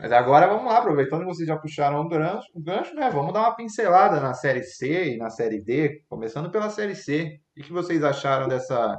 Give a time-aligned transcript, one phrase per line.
[0.00, 3.10] Mas agora vamos lá, aproveitando que vocês já puxaram o gancho, o gancho, né?
[3.10, 7.38] Vamos dar uma pincelada na Série C e na Série D, começando pela Série C.
[7.54, 8.98] O que vocês acharam dessa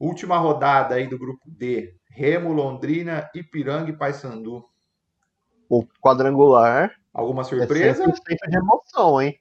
[0.00, 1.94] última rodada aí do grupo D?
[2.10, 4.64] Remo, Londrina, Ipiranga e Paysandu.
[5.68, 6.90] O quadrangular.
[7.14, 8.02] Alguma surpresa?
[8.02, 9.38] É 100% de emoção, hein?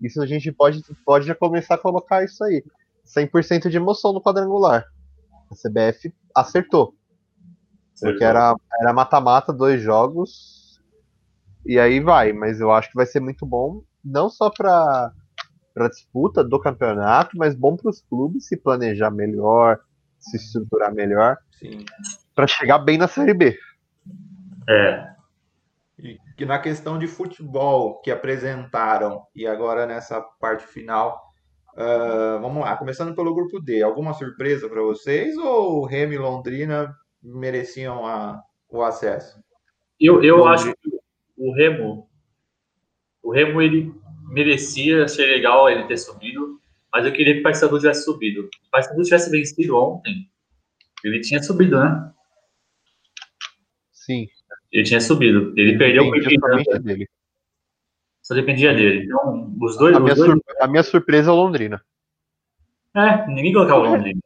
[0.00, 2.62] Isso a gente pode, pode já começar a colocar isso aí.
[3.04, 4.84] 100% de emoção no quadrangular.
[5.50, 6.94] A CBF acertou.
[8.00, 10.80] Porque era era mata-mata, dois jogos.
[11.66, 15.12] E aí vai, mas eu acho que vai ser muito bom, não só para
[15.74, 19.78] para disputa do campeonato, mas bom para os clubes se planejar melhor,
[20.18, 21.36] se estruturar melhor,
[22.34, 23.56] para chegar bem na Série B.
[24.68, 25.08] É.
[26.00, 31.20] E que na questão de futebol que apresentaram e agora nessa parte final,
[31.74, 38.06] uh, vamos lá, começando pelo grupo D, alguma surpresa para vocês ou Remy Londrina mereciam
[38.06, 39.42] a, o acesso?
[40.00, 40.90] Eu, eu acho que
[41.36, 42.08] o Remo,
[43.22, 43.92] o Remo ele
[44.28, 46.60] merecia, achei legal ele ter subido,
[46.92, 48.42] mas eu queria que o Paysandu tivesse subido.
[48.42, 50.30] Se o Paysandu tivesse vencido ontem,
[51.04, 52.12] ele tinha subido, né?
[53.92, 54.26] Sim.
[54.72, 55.52] Ele tinha subido.
[55.56, 56.78] Ele, ele perdeu o Ipiranga.
[56.80, 57.08] dele.
[58.22, 59.04] Só dependia dele.
[59.04, 59.94] Então, os dois.
[59.94, 60.30] A, os minha, dois...
[60.30, 60.42] Sur...
[60.60, 61.82] a minha surpresa é o Londrina.
[62.94, 64.20] É, ninguém colocava o Londrina.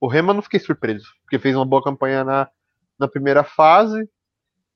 [0.00, 2.48] O Remo eu não fiquei surpreso, porque fez uma boa campanha na,
[2.98, 4.08] na primeira fase,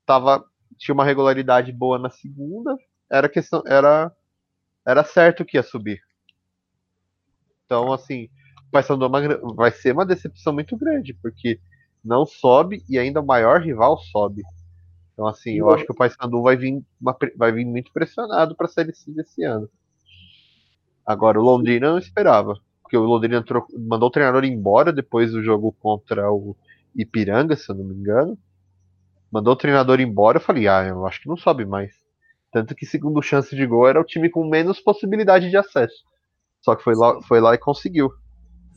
[0.04, 0.44] tava,
[0.76, 2.76] tinha uma regularidade boa na segunda,
[3.10, 4.12] era questão, era,
[4.86, 6.00] era certo que ia subir.
[7.64, 8.28] Então, assim,
[8.72, 9.08] vai ser, uma,
[9.54, 11.60] vai ser uma decepção muito grande, porque
[12.04, 14.42] não sobe e ainda o maior rival sobe.
[15.12, 18.66] Então, assim, eu acho que o Paysandu vai vir, uma, vai vir muito pressionado para
[18.66, 19.70] a Série C desse ano.
[21.06, 22.58] Agora, o Londrina não esperava
[22.92, 23.42] porque o Londrina
[23.88, 26.54] mandou o treinador embora depois do jogo contra o
[26.94, 28.38] Ipiranga, se eu não me engano.
[29.32, 31.94] Mandou o treinador embora, eu falei, ah, eu acho que não sobe mais.
[32.52, 36.04] Tanto que segundo chance de gol era o time com menos possibilidade de acesso.
[36.60, 38.10] Só que foi lá, foi lá e conseguiu.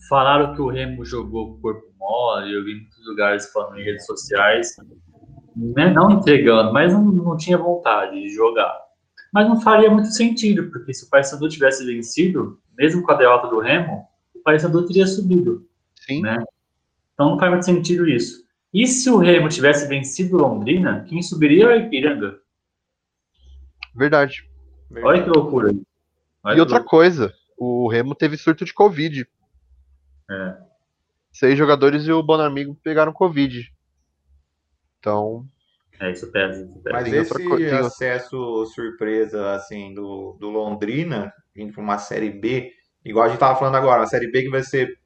[0.07, 4.05] Falaram que o Remo jogou corpo mole, eu vi em muitos lugares falando em redes
[4.05, 4.77] sociais,
[5.57, 8.79] né, não entregando, mas não, não tinha vontade de jogar.
[9.33, 13.47] Mas não faria muito sentido, porque se o Paysandu tivesse vencido, mesmo com a derrota
[13.47, 14.07] do Remo,
[14.45, 15.67] Paysandu teria subido.
[15.95, 16.21] Sim.
[16.21, 16.37] Né?
[17.13, 18.45] Então não faz muito sentido isso.
[18.71, 22.39] E se o Remo tivesse vencido Londrina, quem subiria é o Ipiranga.
[23.95, 24.47] Verdade.
[25.03, 25.73] Olha que loucura.
[26.43, 26.83] Olha e outra loucura.
[26.83, 29.27] coisa, o Remo teve surto de Covid.
[30.29, 30.57] É.
[31.31, 33.73] Seis jogadores e o Bonamigo pegaram Covid.
[34.99, 35.45] Então.
[35.99, 36.65] É, isso pesa.
[36.65, 36.95] Isso pesa.
[36.95, 42.73] Mas esse acesso surpresa, assim, do, do Londrina, indo para uma Série B,
[43.05, 44.97] igual a gente estava falando agora, uma Série B que vai ser,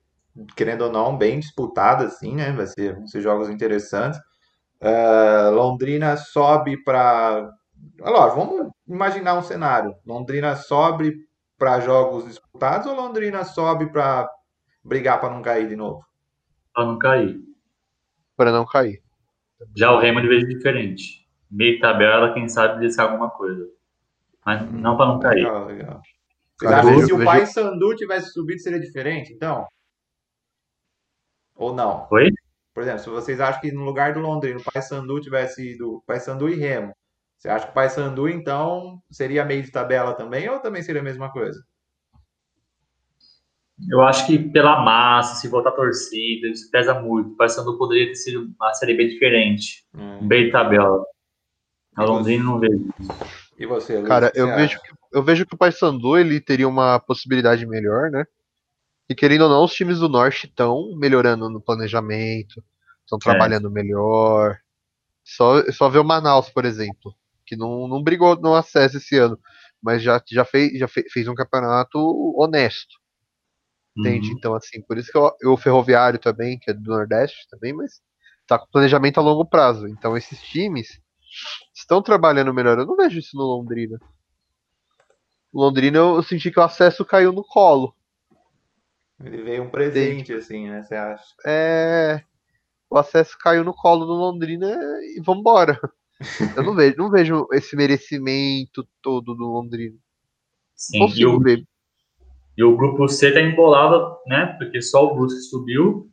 [0.56, 2.52] querendo ou não, bem disputada, assim, né?
[2.52, 4.20] Vai ser, vão ser jogos interessantes.
[4.82, 7.52] Uh, Londrina sobe para.
[8.02, 9.94] Olha, vamos imaginar um cenário.
[10.06, 11.14] Londrina sobe
[11.58, 14.30] para jogos disputados ou Londrina sobe para
[14.84, 16.02] brigar para não cair de novo?
[16.74, 17.38] Para não cair.
[18.38, 19.02] Para não cair.
[19.76, 21.28] Já o Remo de vez diferente.
[21.52, 23.66] Meio tabela, quem sabe descer alguma coisa.
[24.46, 25.44] Mas não para não cair.
[25.44, 26.02] Legal, legal.
[26.60, 29.66] Vocês acham que se o Pai Sandu tivesse subido seria diferente, então?
[31.56, 32.08] Ou não?
[32.12, 32.30] Oi?
[32.74, 36.04] Por exemplo, se vocês acham que no lugar do Londrina o Pai Sandu tivesse ido
[36.06, 36.94] Pai Sandu e Remo,
[37.38, 41.02] você acha que o Pai Sandu então seria meio de tabela também ou também seria
[41.02, 41.64] a mesma coisa?
[43.88, 47.30] Eu acho que pela massa, se voltar a torcida, isso pesa muito.
[47.30, 49.86] O Paysandu poderia ter sido uma série bem diferente.
[49.94, 50.28] Hum.
[50.28, 51.06] Bem de tabela.
[51.96, 52.90] A Londrina não vejo.
[53.58, 57.00] E você, Luiz, Cara, eu vejo, que, eu vejo que o Paysandu ele teria uma
[57.00, 58.26] possibilidade melhor, né?
[59.10, 62.64] E querendo ou não, os times do Norte estão melhorando no planejamento,
[63.04, 63.24] estão é.
[63.24, 64.58] trabalhando melhor.
[65.24, 67.14] Só, só ver o Manaus, por exemplo,
[67.46, 69.40] que não, não brigou no acesso esse ano,
[69.82, 71.98] mas já, já, fez, já fez um campeonato
[72.38, 73.00] honesto.
[73.98, 74.30] Entende?
[74.30, 74.36] Uhum.
[74.38, 77.74] Então, assim, por isso que eu, eu, o Ferroviário também, que é do Nordeste também,
[77.74, 78.02] mas
[78.48, 79.88] tá com planejamento a longo prazo.
[79.88, 81.00] Então, esses times
[81.74, 82.78] estão trabalhando melhor.
[82.78, 84.00] Eu não vejo isso no Londrina.
[85.54, 87.96] Londrina eu senti que o acesso caiu no colo.
[89.24, 90.84] Ele veio um presente, assim, né?
[90.84, 91.36] Você acha?
[91.46, 92.24] É.
[92.90, 94.68] O acesso caiu no colo do Londrina
[95.16, 95.80] e vambora.
[96.58, 99.96] Eu não vejo, não vejo esse merecimento todo do Londrina.
[100.76, 101.64] Sim, eu, ver.
[102.58, 104.48] E o grupo C tá embolado, né?
[104.58, 106.10] Porque só o Brusque subiu.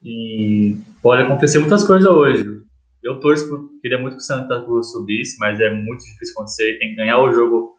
[0.00, 2.62] E pode acontecer muitas coisas hoje.
[3.02, 6.78] Eu torço, queria muito que o Santa Cruz subisse, mas é muito difícil acontecer.
[6.78, 7.74] Tem que ganhar o jogo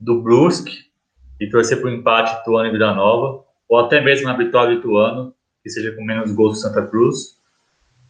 [0.00, 0.90] do Brusque
[1.40, 4.80] e torcer para o empate Ituano e Vila Nova, ou até mesmo a vitória do
[4.80, 7.38] Ituano, que seja com menos gols do Santa Cruz.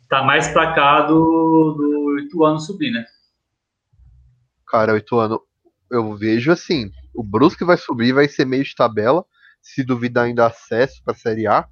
[0.09, 3.05] Tá mais para cá do, do Ituano subir, né?
[4.67, 5.41] Cara, o Ituano,
[5.91, 9.25] eu vejo assim, o Brusque vai subir, vai ser meio de tabela,
[9.61, 11.69] se duvidar ainda acesso para a Série A,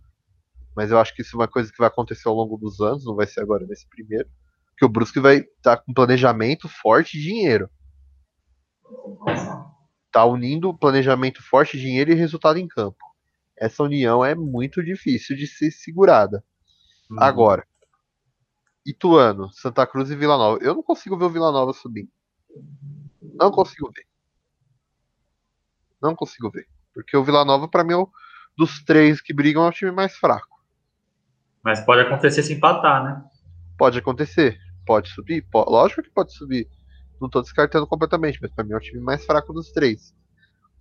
[0.76, 3.04] mas eu acho que isso é uma coisa que vai acontecer ao longo dos anos,
[3.04, 4.28] não vai ser agora nesse primeiro,
[4.76, 7.68] que o Brusque vai estar tá com planejamento forte e dinheiro.
[10.10, 13.04] Tá unindo planejamento forte, dinheiro e resultado em campo.
[13.56, 16.44] Essa união é muito difícil de ser segurada.
[17.10, 17.20] Uhum.
[17.20, 17.66] Agora,
[18.86, 20.58] Ituano, Santa Cruz e Vila Nova.
[20.62, 22.08] Eu não consigo ver o Vila Nova subir.
[23.34, 24.06] Não consigo ver.
[26.00, 26.66] Não consigo ver.
[26.94, 28.10] Porque o Vila Nova, para mim, é o,
[28.56, 30.58] dos três que brigam, é o time mais fraco.
[31.62, 33.24] Mas pode acontecer se empatar, né?
[33.76, 34.58] Pode acontecer.
[34.86, 35.42] Pode subir.
[35.50, 36.68] Pode, lógico que pode subir.
[37.20, 40.14] Não tô descartando completamente, mas para mim é o time mais fraco dos três.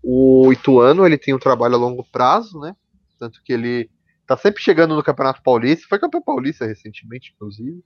[0.04, 2.76] O Ituano, ele tem um trabalho a longo prazo, né?
[3.20, 3.90] Tanto que ele
[4.26, 5.88] tá sempre chegando no Campeonato Paulista.
[5.90, 7.84] Foi campeão paulista recentemente, inclusive.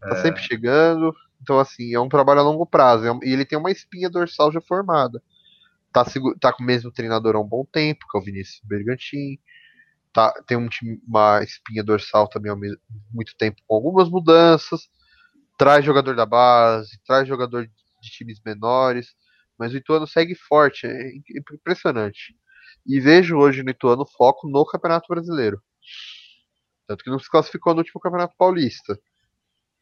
[0.00, 0.22] Tá é.
[0.22, 1.14] sempre chegando.
[1.40, 3.06] Então, assim, é um trabalho a longo prazo.
[3.06, 5.22] É e ele tem uma espinha dorsal já formada.
[5.92, 6.04] Tá,
[6.40, 9.38] tá com o mesmo treinador há um bom tempo, que é o Vinícius Bergantin.
[10.12, 14.88] Tá, tem um time, uma espinha dorsal também há muito tempo, com algumas mudanças.
[15.58, 19.14] Traz jogador da base, traz jogador de times menores.
[19.58, 21.10] Mas o Ituano segue forte, é
[21.54, 22.34] impressionante.
[22.86, 25.60] E vejo hoje no Ituano foco no Campeonato Brasileiro.
[26.86, 28.98] Tanto que não se classificou no último Campeonato Paulista.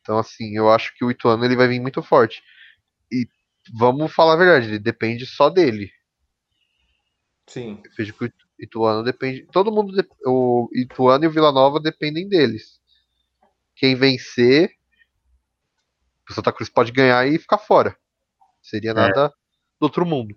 [0.00, 2.42] Então, assim, eu acho que o Ituano ele vai vir muito forte.
[3.12, 3.28] E
[3.74, 5.92] vamos falar a verdade, ele depende só dele.
[7.46, 7.80] Sim.
[7.84, 9.46] Eu vejo que o Ituano depende.
[9.52, 9.92] Todo mundo.
[10.24, 12.80] O Ituano e o Vila Nova dependem deles.
[13.74, 14.74] Quem vencer.
[16.28, 17.96] O Santa Cruz pode ganhar e ficar fora.
[18.62, 18.94] Seria é.
[18.94, 19.28] nada
[19.80, 20.36] do outro mundo.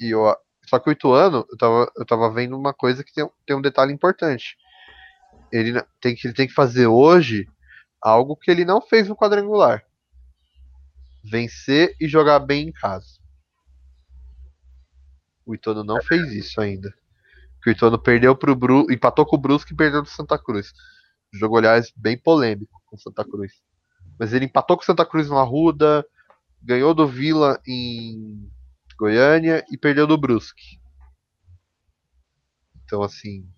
[0.00, 0.34] E eu,
[0.66, 3.60] só que o Ituano, eu tava, eu tava vendo uma coisa que tem, tem um
[3.60, 4.56] detalhe importante.
[5.52, 7.46] Ele tem, que, ele tem que fazer hoje
[8.00, 9.84] algo que ele não fez no quadrangular.
[11.22, 13.18] Vencer e jogar bem em casa.
[15.44, 16.94] O Ituano não fez isso ainda.
[17.66, 20.72] O Ituano perdeu pro Brusque, empatou com o Brusque e perdeu do Santa Cruz.
[21.32, 23.52] Jogo, aliás, bem polêmico com o Santa Cruz.
[24.20, 26.06] Mas ele empatou com o Santa Cruz no Arruda,
[26.62, 28.46] ganhou do Vila em
[28.98, 30.78] Goiânia e perdeu do Brusque.
[32.84, 33.48] Então, assim,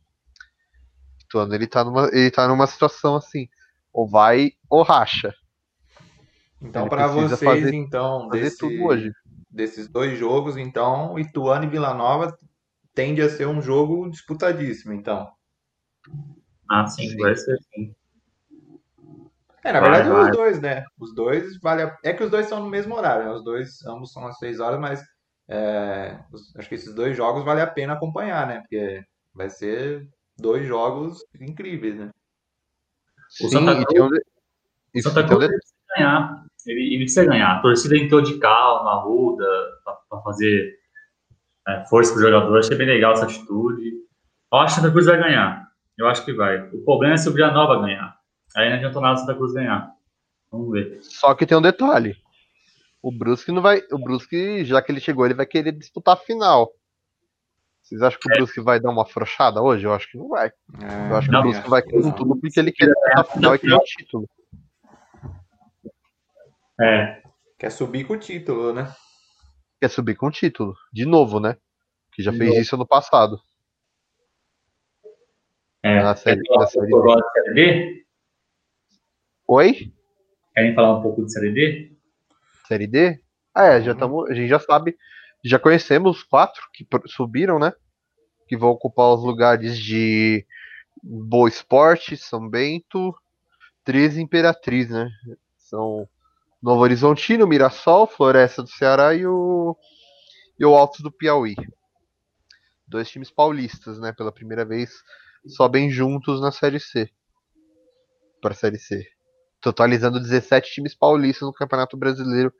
[1.24, 3.48] Ituano, ele tá numa, ele tá numa situação assim,
[3.92, 5.34] ou vai ou racha.
[6.60, 9.10] Então, para vocês, fazer, então, fazer desse, tudo hoje.
[9.50, 12.38] desses dois jogos, então, Ituano e Vila Nova
[12.94, 15.28] tende a ser um jogo disputadíssimo, então.
[16.70, 17.16] Ah, sim, sim.
[17.16, 17.92] vai ser sim.
[19.64, 20.30] É, na vai, verdade, vai.
[20.30, 20.84] os dois, né?
[20.98, 21.96] Os dois vale a...
[22.04, 23.30] É que os dois são no mesmo horário, né?
[23.32, 25.02] Os dois, ambos são às seis horas, mas
[25.48, 26.18] é,
[26.56, 28.60] acho que esses dois jogos vale a pena acompanhar, né?
[28.60, 29.04] Porque
[29.34, 32.10] vai ser dois jogos incríveis, né?
[33.40, 34.08] O Santa Cruz, tem um...
[34.08, 36.44] o Santa Cruz ele precisa ganhar.
[36.66, 37.56] Ele, ele, precisa ganhar.
[37.56, 39.46] A torcida entrou de calma, ruda,
[40.08, 40.74] para fazer
[41.68, 42.58] é, força pro jogador.
[42.58, 43.92] Achei bem legal essa atitude.
[44.52, 45.68] Eu acho que o Santa Cruz vai ganhar.
[45.96, 46.68] Eu acho que vai.
[46.72, 48.21] O problema é se o Villanova ganhar.
[48.56, 49.92] Aí não adianta nada o Santa Cruz ganhar.
[50.50, 50.98] Vamos ver.
[51.02, 52.16] Só que tem um detalhe.
[53.00, 53.82] O Brusque não vai.
[53.90, 56.72] O Brusque, já que ele chegou, ele vai querer disputar a final.
[57.82, 58.36] Vocês acham que o é.
[58.36, 59.84] Brusque vai dar uma afrouxada hoje?
[59.84, 60.48] Eu acho que não vai.
[60.48, 63.24] É, eu acho que não, o Brusque vai com tudo porque ele quer disputar a
[63.24, 64.28] final e quer o título.
[66.80, 67.22] É.
[67.58, 68.92] Quer subir com o título, né?
[69.80, 70.76] Quer subir com o título.
[70.92, 71.56] De novo, né?
[72.12, 72.62] Que já De fez novo.
[72.62, 73.40] isso no passado.
[75.82, 76.02] É.
[76.02, 78.06] Na série, na série, série D?
[79.54, 79.92] Oi?
[80.54, 81.92] Querem falar um pouco de série D?
[82.66, 83.20] Série D?
[83.54, 84.96] Ah, é, já tamo, a gente já sabe,
[85.44, 87.70] já conhecemos os quatro que subiram, né?
[88.48, 90.46] Que vão ocupar os lugares de
[91.02, 93.14] Boa Esporte, São Bento,
[93.84, 95.10] 13 Imperatriz, né?
[95.58, 96.08] São
[96.62, 99.76] Novo Horizontino, Mirassol, Floresta do Ceará e o,
[100.58, 101.56] e o Altos do Piauí.
[102.88, 104.14] Dois times paulistas, né?
[104.16, 104.94] Pela primeira vez
[105.46, 107.10] sobem juntos na Série C.
[108.40, 109.06] Para a Série C
[109.62, 112.52] totalizando 17 times paulistas no Campeonato Brasileiro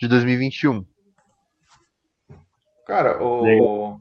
[0.00, 0.84] de 2021.
[2.86, 4.00] Cara, o,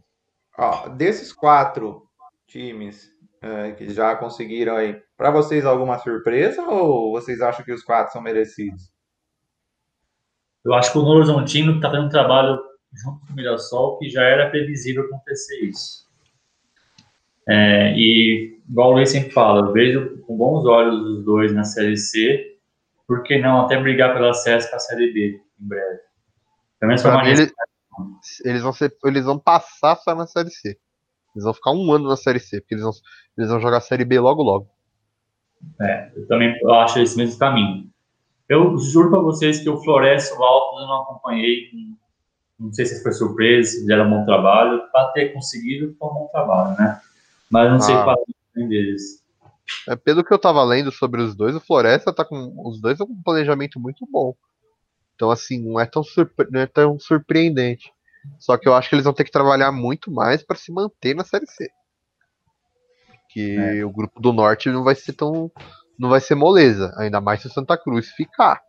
[0.57, 2.07] ó, desses quatro
[2.47, 7.83] times é, que já conseguiram aí, para vocês alguma surpresa ou vocês acham que os
[7.83, 8.91] quatro são merecidos?
[10.63, 12.59] Eu acho que o Novo Horizontino está fazendo um trabalho
[12.93, 16.04] junto com o Mirassol que já era previsível acontecer isso.
[17.47, 21.63] É, e, igual o Luiz sempre fala, eu vejo com bons olhos os dois na
[21.63, 22.57] Série C,
[23.07, 25.99] por que não até brigar pelo acesso para a Série B em breve.
[27.29, 27.53] Eles,
[28.43, 30.77] eles, vão ser, eles vão passar só na Série C.
[31.35, 32.93] Eles vão ficar um ano na Série C, porque eles vão,
[33.37, 34.69] eles vão jogar a Série B logo logo.
[35.81, 37.89] É, eu também acho esse mesmo caminho.
[38.47, 41.69] Eu juro para vocês que o Floresta, o Alto, eu não acompanhei.
[42.59, 44.83] Não sei se foi surpresa, se fizeram um bom trabalho.
[44.91, 47.01] Para ter conseguido, foi um bom trabalho, né?
[47.55, 48.03] Mas não sei Ah.
[48.03, 48.25] qual
[48.57, 49.23] é o deles.
[49.89, 52.53] É, pelo que eu tava lendo sobre os dois, o Floresta tá com.
[52.67, 54.35] Os dois com um planejamento muito bom.
[55.15, 57.91] Então, assim, não é tão, surpre- não é tão surpreendente.
[58.37, 61.15] Só que eu acho que eles vão ter que trabalhar muito mais para se manter
[61.15, 61.69] na Série C.
[63.21, 65.51] Porque o grupo do Norte não vai ser tão.
[65.97, 66.93] Não vai ser moleza.
[66.97, 68.61] Ainda mais se o Santa Cruz ficar.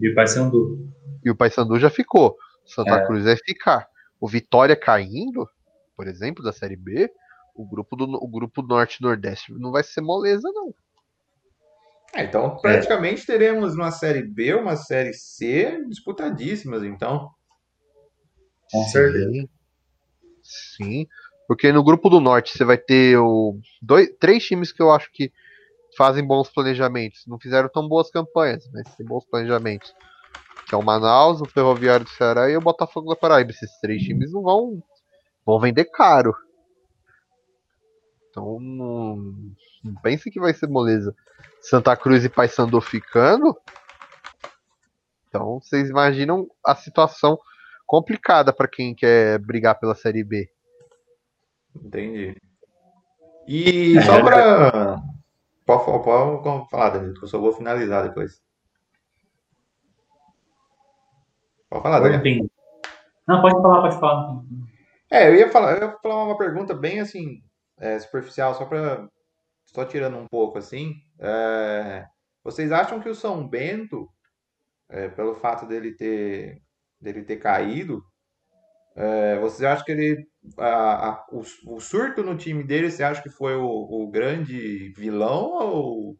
[0.00, 0.88] E o Paysandu.
[1.24, 2.36] E o Paysandu já ficou.
[2.64, 3.06] O Santa É.
[3.06, 3.86] Cruz vai ficar.
[4.20, 5.48] O Vitória caindo,
[5.96, 7.10] por exemplo, da Série B,
[7.54, 10.74] o grupo do o grupo Norte e Nordeste não vai ser moleza, não.
[12.14, 17.30] É, então, praticamente teremos uma série B, uma série C disputadíssimas, então.
[18.70, 19.30] Com certeza.
[19.30, 19.48] Sim.
[20.42, 21.06] Sim.
[21.48, 25.10] Porque no grupo do norte você vai ter o dois, três times que eu acho
[25.12, 25.32] que
[25.96, 27.24] fazem bons planejamentos.
[27.26, 29.92] Não fizeram tão boas campanhas, mas tem bons planejamentos.
[30.66, 33.50] Que é o Manaus, o Ferroviário do Ceará e o Botafogo da Paraíba.
[33.50, 34.82] Esses três times não vão,
[35.44, 36.34] vão vender caro.
[38.32, 39.16] Então não,
[39.84, 41.14] não pense que vai ser moleza.
[41.60, 43.54] Santa Cruz e Paysandu ficando.
[45.28, 47.38] Então vocês imaginam a situação
[47.86, 50.50] complicada para quem quer brigar pela Série B.
[51.76, 52.34] Entendi.
[53.46, 55.02] E É, só pra.
[55.66, 58.42] Pode, pode, pode falar, Danilo, que eu só vou finalizar depois.
[61.68, 62.50] Pode falar, Danilo.
[63.28, 64.42] Não, pode falar, pode falar.
[65.10, 67.42] É, eu ia falar, eu ia falar uma pergunta bem assim,
[67.82, 69.08] é, superficial, só para
[69.66, 70.94] só tirando um pouco assim.
[71.20, 72.06] É,
[72.44, 74.08] vocês acham que o São Bento,
[74.90, 76.62] é, pelo fato dele ter
[77.00, 78.02] dele ter caído,
[78.96, 80.26] é, vocês acham que ele
[80.58, 81.40] a- a- o,
[81.76, 86.18] o surto no time dele, você acha que foi o, o grande vilão ou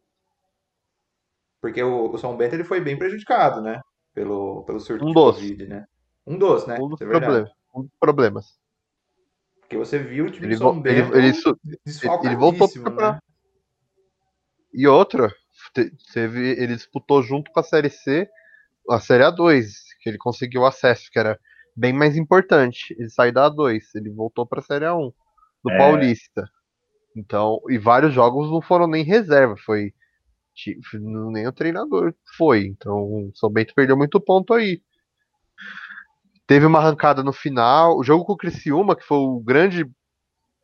[1.60, 3.80] porque o, o São Bento ele foi bem prejudicado, né?
[4.14, 5.14] Pelo pelo surto Um de.
[5.14, 5.86] Covid, né?
[6.26, 6.78] Um dos, né?
[6.78, 7.50] Um dos é problemas.
[7.74, 8.58] Um dos problemas.
[9.72, 11.32] Porque você viu o time Ele, do São ele, Bento ele,
[12.24, 13.14] ele voltou campeonato.
[13.14, 13.18] né?
[14.74, 15.34] E outra,
[15.74, 18.28] te- teve, ele disputou junto com a Série C
[18.90, 19.64] a Série A2,
[20.02, 21.38] que ele conseguiu acesso, que era
[21.74, 22.94] bem mais importante.
[22.98, 25.10] Ele saiu da A2, ele voltou para a Série A1,
[25.64, 25.78] do É.
[25.78, 26.44] Paulista.
[27.16, 29.94] Então, e vários jogos não foram nem reserva, foi
[31.00, 32.66] nem o treinador foi.
[32.66, 34.82] Então, o São Bento perdeu muito ponto aí.
[36.52, 39.90] Teve uma arrancada no final, o jogo com o Criciúma, que foi o grande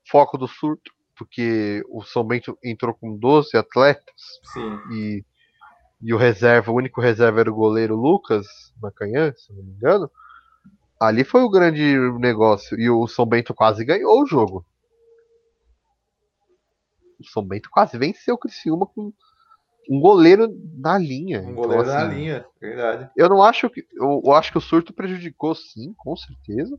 [0.06, 4.14] foco do surto, porque o São Bento entrou com 12 atletas
[4.52, 4.78] Sim.
[4.92, 5.24] e,
[6.02, 8.46] e o reserva, o único reserva era o goleiro Lucas
[8.82, 10.10] Macanhã, se não me engano.
[11.00, 12.78] Ali foi o grande negócio.
[12.78, 14.66] E o São Bento quase ganhou o jogo.
[17.18, 19.10] O São Bento quase venceu o Criciúma com
[19.88, 21.40] um goleiro na linha.
[21.40, 23.10] Um Então, goleiro na assim, linha, verdade.
[23.16, 23.84] Eu não acho que.
[23.94, 26.78] Eu, eu acho que o surto prejudicou, sim, com certeza.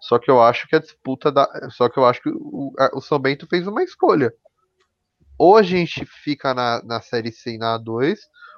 [0.00, 1.46] Só que eu acho que a disputa da.
[1.70, 4.32] Só que eu acho que o, a- o São Bento fez uma escolha.
[5.38, 8.16] Ou a gente fica na, na Série C e na A2,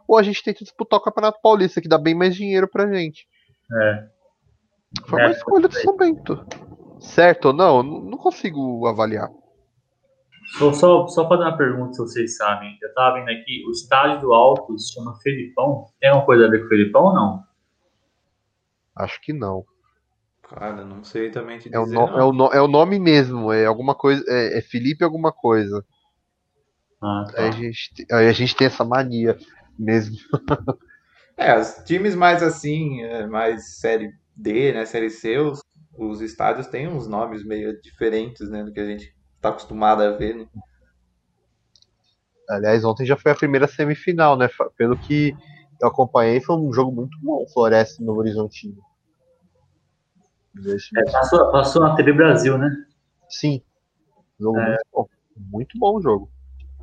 [0.09, 3.27] ou a gente tenta disputar o Campeonato Paulista, que dá bem mais dinheiro pra gente.
[3.73, 4.09] É.
[5.07, 6.45] Foi É, uma escolha do São Bento.
[7.01, 7.83] Certo ou não?
[7.83, 9.31] Não não consigo avaliar.
[10.59, 12.77] Só, só, só fazer uma pergunta, se vocês sabem.
[12.83, 15.87] Eu tava vendo aqui, o estádio do Alto se chama Felipão.
[16.01, 17.45] Tem alguma coisa a ver com o Felipão ou não?
[18.97, 19.65] Acho que não.
[20.43, 23.53] Cara, não sei também te É o, no- é o, no- é o nome mesmo,
[23.53, 24.23] é alguma coisa.
[24.29, 25.85] É, é Felipe alguma coisa.
[27.01, 27.43] Ah, tá.
[27.43, 29.39] Aí a, gente, te- aí a gente tem essa mania
[29.79, 30.17] mesmo.
[31.37, 35.63] É, os times mais assim, é, mais série D, né, série C, os,
[35.97, 40.11] os estádios têm uns nomes meio diferentes, né, do que a gente tá acostumado a
[40.13, 40.47] ver, né?
[42.49, 44.49] Aliás, ontem já foi a primeira semifinal, né?
[44.77, 45.35] Pelo que
[45.81, 48.77] eu acompanhei, foi um jogo muito bom, Floresta e Novo Horizontino.
[50.67, 52.69] Esse- É, passou, passou na TV Brasil, né?
[53.29, 53.63] Sim.
[54.39, 54.67] Jogo É.
[54.69, 55.07] muito bom.
[55.37, 56.31] Muito bom o jogo.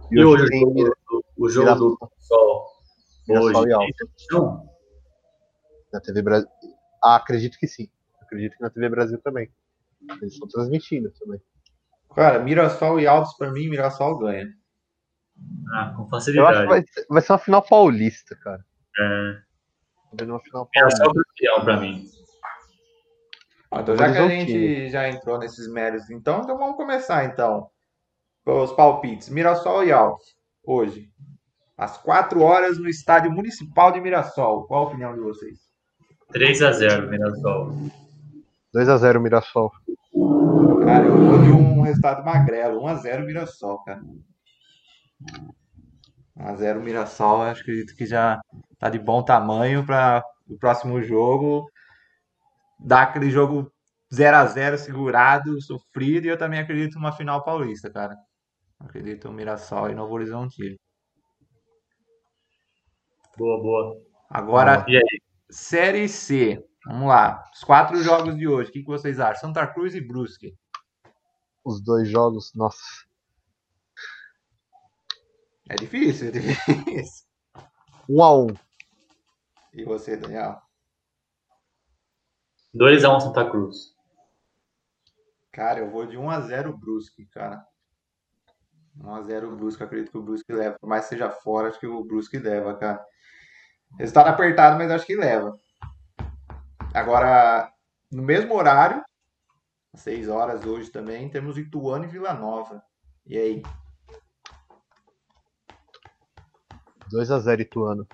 [0.10, 0.92] E hoje o tem jogo, Mira-
[1.38, 2.66] o jogo do Sol.
[3.28, 3.70] Mirassol Hoje.
[3.70, 4.70] e Alto
[5.92, 6.48] na TV Brasil.
[7.04, 7.90] Ah, acredito que sim.
[8.22, 9.52] Acredito que na TV Brasil também.
[10.22, 11.42] Eles estão transmitindo também.
[12.18, 14.48] Cara, Mirassol e Altos, pra mim, Mirassol ganha.
[15.74, 16.60] ah, com Eu acho facilidade.
[16.62, 18.66] que vai ser, vai ser uma final paulista, cara.
[19.00, 19.38] É,
[20.14, 21.06] Vai ser uma final era paulista.
[21.06, 22.06] só campeão pra mim.
[23.70, 27.70] Ó, Então, já que a gente já entrou nesses méritos, então, então vamos começar, então.
[28.46, 29.30] Os palpites.
[29.30, 31.12] Mirassol e Altos, hoje.
[31.78, 34.66] Às 4 horas no Estádio Municipal de Mirassol.
[34.66, 35.60] Qual a opinião de vocês?
[36.34, 37.74] 3x0, Mirassol.
[38.74, 39.72] 2x0 Mirassol.
[40.84, 42.82] Cara, eu vou de um resultado magrelo.
[42.82, 44.02] 1x0 Mirassol, cara.
[46.38, 48.40] 1x0 Mirassol, acho que acredito que já
[48.80, 51.70] tá de bom tamanho para o próximo jogo
[52.80, 53.72] dar aquele jogo
[54.14, 58.16] 0 a 0 segurado, sofrido, e eu também acredito numa final paulista, cara.
[58.80, 60.78] Acredito no Mirassol e Novo Horizonte.
[63.38, 64.02] Boa, boa.
[64.30, 65.02] Agora, aí?
[65.50, 66.64] Série C.
[66.88, 67.44] Vamos lá.
[67.54, 68.70] Os quatro jogos de hoje.
[68.70, 69.50] O que, que vocês acham?
[69.50, 70.58] Santa Cruz e Brusque.
[71.64, 72.82] Os dois jogos, nossa.
[75.70, 77.28] É difícil, é difícil.
[78.10, 78.48] Um a um.
[79.74, 80.62] E você, Daniel?
[82.74, 83.94] 2x1 Santa Cruz.
[85.52, 87.66] Cara, eu vou de 1x0 Brusque, cara.
[88.98, 89.84] 1x0 Brusque.
[89.84, 90.78] Acredito que o Brusque leva.
[90.80, 93.06] Por mais que seja fora, acho que o Brusque leva, cara.
[94.00, 95.54] Resultado apertado, mas acho que leva.
[96.94, 97.72] Agora,
[98.12, 99.04] no mesmo horário,
[99.94, 102.84] às 6 horas hoje também, temos Ituano e Vila Nova.
[103.26, 103.62] E aí?
[107.12, 108.08] 2x0 Ituano.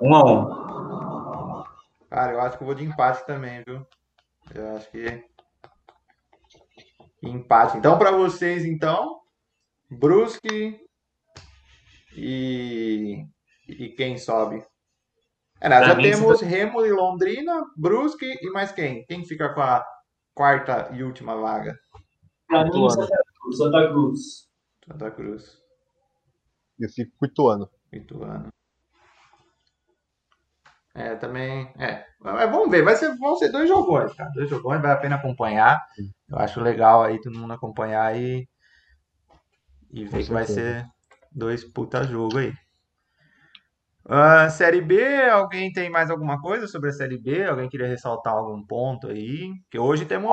[0.00, 0.64] 1x1.
[2.10, 3.86] Cara, eu acho que eu vou de empate também, viu?
[4.54, 5.24] Eu acho que
[7.22, 7.78] empate.
[7.78, 9.20] Então, para vocês, então,
[9.90, 10.80] Brusque
[12.16, 13.26] e
[13.66, 14.64] e quem sobe?
[15.64, 19.02] É, nós Pra já temos Santa- Remo e Londrina, Brusque e mais quem?
[19.06, 19.82] Quem fica com a
[20.34, 21.74] quarta e última vaga?
[22.46, 23.06] Pra mim, Santa
[23.40, 23.56] Cruz.
[23.56, 24.20] Santa Cruz.
[24.86, 25.58] Santa Cruz,
[26.78, 27.70] Eu fico com o Ituano.
[27.90, 28.48] Ituano.
[30.94, 31.72] É, também.
[31.78, 32.04] É.
[32.20, 34.30] Mas vamos ver, vai ser, vão ser dois jogões, cara.
[34.34, 35.80] Dois jogões, vale a pena acompanhar.
[36.28, 38.46] Eu acho legal aí todo mundo acompanhar e,
[39.90, 40.86] e ver que vai ser
[41.32, 42.52] dois puta jogo aí.
[44.06, 47.44] Ah, série B, alguém tem mais alguma coisa sobre a Série B?
[47.44, 49.50] Alguém queria ressaltar algum ponto aí?
[49.62, 50.30] Porque hoje temos,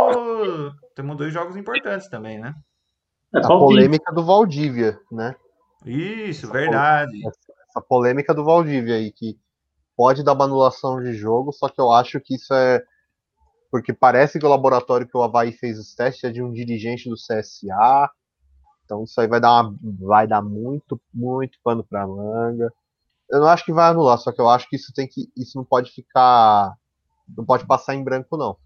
[0.93, 2.53] temos dois jogos importantes também, né?
[3.33, 5.33] É, A polêmica do Valdívia, né?
[5.85, 7.17] Isso, Essa verdade.
[7.69, 9.39] Essa polêmica do Valdívia aí, que
[9.95, 12.83] pode dar uma anulação de jogo, só que eu acho que isso é.
[13.71, 17.09] Porque parece que o laboratório que o Havaí fez os testes é de um dirigente
[17.09, 18.11] do CSA.
[18.83, 22.69] Então isso aí vai dar, uma, vai dar muito, muito pano pra manga.
[23.31, 25.31] Eu não acho que vai anular, só que eu acho que isso tem que.
[25.37, 26.75] Isso não pode ficar.
[27.37, 28.57] Não pode passar em branco, não.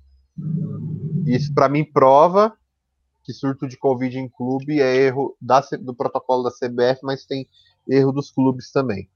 [1.28, 2.58] Isso pra mim prova
[3.24, 7.48] que surto de Covid em clube é erro da, do protocolo da CBF, mas tem
[7.88, 9.10] erro dos clubes também.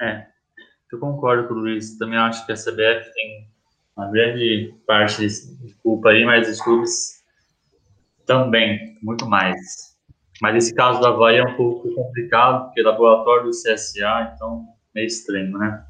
[0.00, 0.26] É,
[0.92, 1.98] eu concordo com o Luiz.
[1.98, 3.48] Também acho que a CBF tem
[3.96, 7.22] uma grande parte de culpa aí, mas os clubes
[8.24, 9.91] também, muito mais.
[10.42, 14.66] Mas esse caso do Havaí é um pouco complicado, porque é laboratório do CSA, então
[14.92, 15.86] meio estranho, né?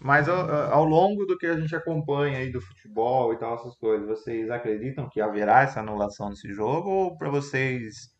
[0.00, 3.76] Mas ao, ao longo do que a gente acompanha aí do futebol e tal, essas
[3.76, 6.90] coisas, vocês acreditam que haverá essa anulação nesse jogo?
[6.90, 8.12] Ou para vocês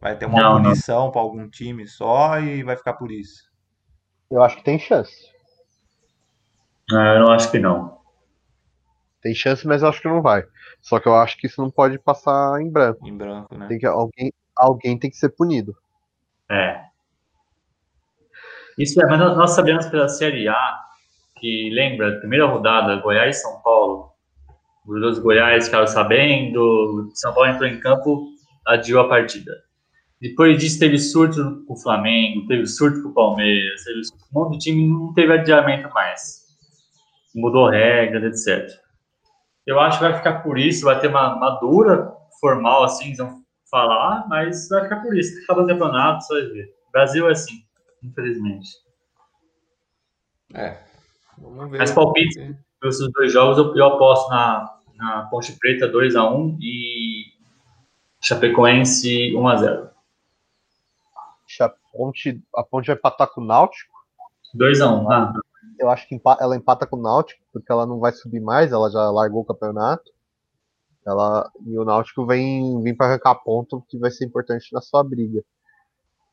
[0.00, 0.62] vai ter uma não.
[0.62, 3.42] punição para algum time só e vai ficar por isso?
[4.30, 5.30] Eu acho que tem chance.
[6.90, 7.98] Ah, Eu não acho que não.
[9.20, 10.42] Tem chance, mas eu acho que não vai.
[10.80, 13.06] Só que eu acho que isso não pode passar em branco.
[13.06, 13.68] Em branco, né?
[13.68, 15.76] Tem que, alguém, alguém tem que ser punido.
[16.50, 16.82] É.
[18.78, 20.80] Isso é, mas nós sabemos pela Série A
[21.38, 24.12] que, lembra, primeira rodada, Goiás e São Paulo.
[24.86, 28.28] Os dois Goiás ficaram sabendo, São Paulo entrou em campo,
[28.66, 29.52] adiou a partida.
[30.20, 34.40] Depois disso, teve surto com o Flamengo, teve surto com o Palmeiras, teve surto um
[34.40, 36.42] monte de time, não teve adiamento mais.
[37.34, 38.70] Mudou regras, etc.
[39.66, 43.14] Eu acho que vai ficar por isso, vai ter uma, uma dura formal, assim,
[43.72, 45.42] falar, mas vai ficar por isso.
[45.42, 46.76] Acaba o campeonato, você vai ver.
[46.92, 47.64] Brasil é assim,
[48.04, 48.68] infelizmente.
[50.52, 50.78] É.
[51.38, 51.78] Vamos ver.
[51.78, 52.54] Mas palpite,
[52.84, 57.24] esses dois jogos, eu, eu aposto na, na Ponte Preta 2x1 e
[58.20, 59.90] Chapecoense 1x0.
[61.60, 63.92] A ponte, a ponte vai empatar com o Náutico.
[64.54, 65.32] 2x1, ah,
[65.78, 68.90] Eu acho que ela empata com o Náutico, porque ela não vai subir mais, ela
[68.90, 70.11] já largou o campeonato.
[71.06, 75.02] Ela, e o Náutico vem, vem para arrancar ponto, que vai ser importante na sua
[75.02, 75.42] briga.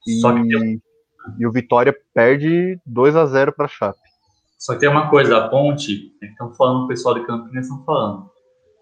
[0.07, 0.81] E, Só que tem-
[1.39, 3.99] e o Vitória perde 2 a 0 para Chape.
[4.57, 7.83] Só que tem uma coisa, a Ponte, é estão falando, o pessoal de Campinas estão
[7.83, 8.29] falando,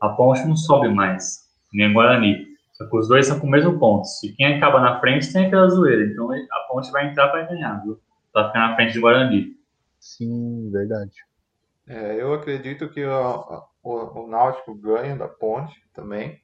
[0.02, 1.39] a Ponte não sobe mais,
[1.73, 2.45] nem o Guarani.
[2.73, 4.06] Só que os dois estão com o mesmo ponto.
[4.06, 6.04] Se quem acaba na frente tem aquela zoeira.
[6.06, 8.00] Então a Ponte vai entrar para ganhar, viu?
[8.32, 9.56] Pra ficar na frente do Guarani.
[10.00, 11.12] Sim, verdade.
[11.88, 16.41] É, eu acredito que o, o, o Náutico ganha da Ponte também.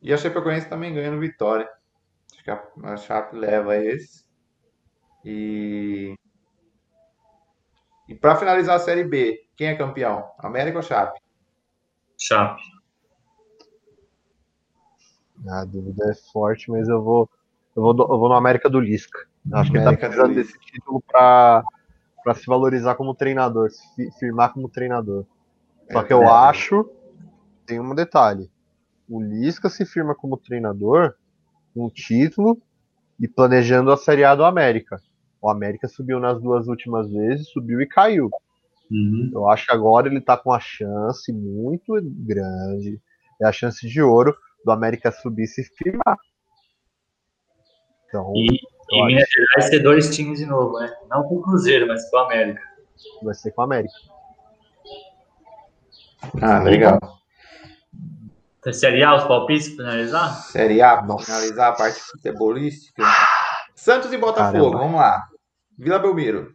[0.00, 1.68] E a Chapecoense também ganha no Vitória.
[2.32, 4.24] Acho que a, a Chape leva esse.
[5.24, 6.14] E.
[8.08, 10.30] E para finalizar a Série B, quem é campeão?
[10.38, 11.20] América ou Chape?
[12.16, 12.62] Chape.
[15.46, 17.28] A dúvida é forte, mas eu vou,
[17.76, 19.28] eu vou, eu vou no América do Lisca.
[19.52, 21.62] Acho que ele tá América do precisando desse título pra,
[22.28, 25.24] pra se valorizar como treinador, se fi- firmar como treinador.
[25.90, 26.26] Só É, que eu né?
[26.28, 26.84] acho,
[27.64, 28.50] tem um detalhe.
[29.08, 31.14] O Lisca se firma como treinador
[31.72, 32.60] com um título
[33.18, 35.00] e planejando a Série A do América.
[35.40, 38.28] O América subiu nas duas últimas vezes, subiu e caiu.
[38.90, 39.30] Uhum.
[39.32, 43.00] Eu acho que agora ele tá com uma chance muito grande.
[43.40, 44.36] É a chance de ouro
[44.66, 46.18] do América subir e se firmar.
[48.06, 48.60] Então, E,
[48.90, 50.90] e acho Minas Gerais ter dois times de novo, né?
[51.10, 52.62] Não com o Cruzeiro, mas com o América.
[53.22, 53.92] vai ser com o América.
[56.42, 56.98] Ah, legal.
[58.58, 60.34] Então, Série A, os palpites pra finalizar?
[60.46, 61.26] Série A, Nossa.
[61.26, 63.02] finalizar a parte futebolística.
[63.74, 64.78] Santos e Botafogo, Caramba.
[64.78, 65.22] vamos lá.
[65.78, 66.52] Vila Belmiro.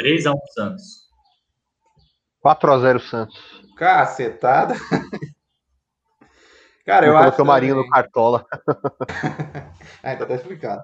[0.00, 1.04] 3x1 pro Santos.
[2.44, 3.64] 4x0 Santos.
[3.76, 4.74] Cacetada.
[6.84, 7.24] Cara, Eu, eu acho.
[7.36, 8.44] coloquei o Marinho também- no Cartola.
[10.02, 10.82] Ah, então tá explicado.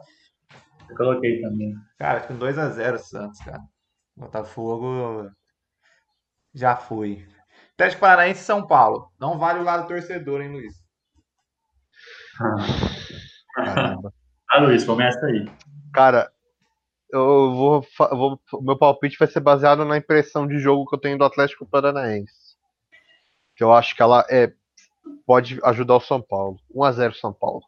[0.91, 1.75] Eu coloquei também.
[1.99, 3.63] Cara, acho que um 2x0 Santos, cara.
[4.17, 5.31] Botafogo
[6.53, 7.27] já foi.
[7.75, 9.11] Atlético Paranaense e São Paulo.
[9.19, 10.75] Não vale o lado torcedor, hein, Luiz?
[13.55, 14.13] Caramba.
[14.51, 15.47] Ah, Luiz, começa aí.
[15.95, 16.31] Cara,
[17.11, 18.41] eu vou, vou.
[18.53, 21.67] o Meu palpite vai ser baseado na impressão de jogo que eu tenho do Atlético
[21.67, 22.57] Paranaense.
[23.57, 24.53] Que eu acho que ela é,
[25.25, 26.59] pode ajudar o São Paulo.
[26.75, 27.63] 1x0 São Paulo.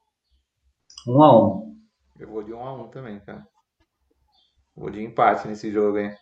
[1.07, 1.82] 1x1.
[2.23, 3.45] Eu vou de 1x1 também, cara.
[4.77, 6.15] Vou de empate nesse jogo, hein?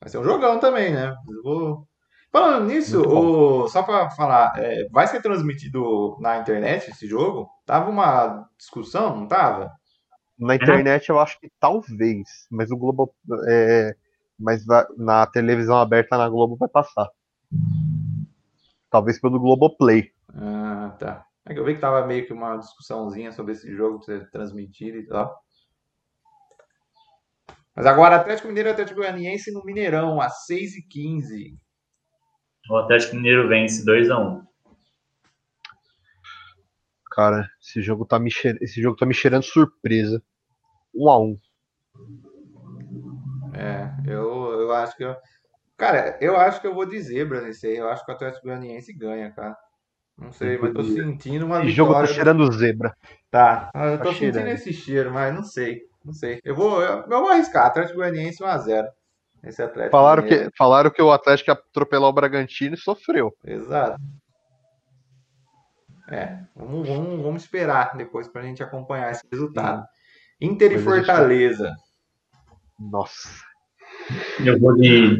[0.00, 1.14] Vai ser um jogão também, né?
[1.28, 1.88] Eu vou...
[2.32, 3.68] Falando nisso, o...
[3.68, 7.46] só pra falar, é, vai ser transmitido na internet esse jogo?
[7.66, 9.70] Tava uma discussão, não tava?
[10.38, 13.14] Na internet eu acho que talvez, mas o Globo.
[13.46, 13.94] É,
[14.38, 14.64] mas
[14.96, 17.06] na televisão aberta na Globo vai passar.
[18.88, 20.10] Talvez pelo Globoplay.
[20.34, 21.26] Ah, tá.
[21.44, 24.30] É que eu vi que tava meio que uma discussãozinha sobre esse jogo pra ser
[24.30, 25.36] transmitido e tal.
[27.74, 31.56] Mas agora Atlético Mineiro e Atlético Goianiense no Mineirão, às 6h15.
[32.70, 34.46] O Atlético Mineiro vence 2x1.
[37.10, 38.56] Cara, esse jogo tá me, cheir...
[38.62, 40.22] esse jogo tá me cheirando surpresa.
[40.94, 41.40] 1x1.
[43.54, 45.16] É, eu, eu acho que eu.
[45.76, 47.76] Cara, eu acho que eu vou de zebra nesse aí.
[47.76, 49.56] Eu acho que o Atlético Goianiense ganha, cara.
[50.18, 52.14] Não sei, mas tô sentindo uma Esse jogo tá vitória.
[52.14, 52.94] cheirando zebra.
[53.30, 54.52] Tá, eu Tá tô sentindo cheirando.
[54.54, 55.80] esse cheiro, mas não sei.
[56.04, 56.40] Não sei.
[56.44, 57.66] Eu vou, eu, eu vou arriscar.
[57.66, 58.86] Atlético Goianiense 1x0.
[59.44, 63.32] Esse Atlético Falaram que, falaram que o Atlético ia atropelar o Bragantino e sofreu.
[63.44, 64.00] Exato.
[66.08, 69.84] É, vamos, vamos, vamos esperar depois pra gente acompanhar esse resultado.
[70.40, 71.72] Inter e Mas a gente tá- Fortaleza.
[72.78, 73.28] Nossa.
[74.44, 75.18] Eu vou de.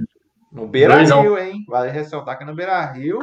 [0.52, 1.02] No Beira.
[1.02, 1.64] Rio, hein?
[1.68, 3.20] Vale ressaltar que é no Beira Rio.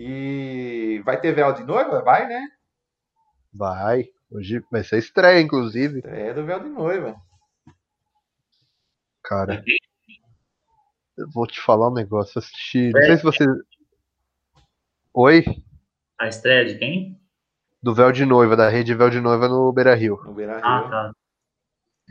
[0.00, 2.00] E vai ter véu de noiva?
[2.02, 2.48] Vai, né?
[3.52, 4.04] Vai.
[4.30, 6.02] Hoje vai ser estreia, inclusive.
[6.04, 7.16] É do véu de noiva.
[9.24, 9.64] Cara.
[11.16, 12.38] Eu vou te falar um negócio.
[12.38, 12.92] Assisti.
[12.92, 13.44] Não sei se você.
[15.12, 15.44] Oi?
[16.20, 17.20] A estreia de quem?
[17.82, 20.22] Do véu de noiva, da rede véu de noiva no Beira Rio.
[20.24, 20.64] No Beira Rio.
[20.64, 21.12] Ah, tá.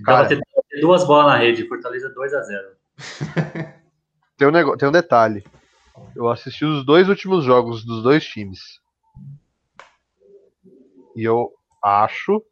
[0.04, 0.28] Cara.
[0.28, 1.66] vai ter, duas bolas na rede.
[1.70, 2.76] Fortaleza 2x0.
[4.36, 4.76] Tem um, nego...
[4.76, 5.42] Tem um detalhe.
[6.16, 8.80] Eu assisti os dois últimos jogos dos dois times.
[11.16, 12.44] E eu acho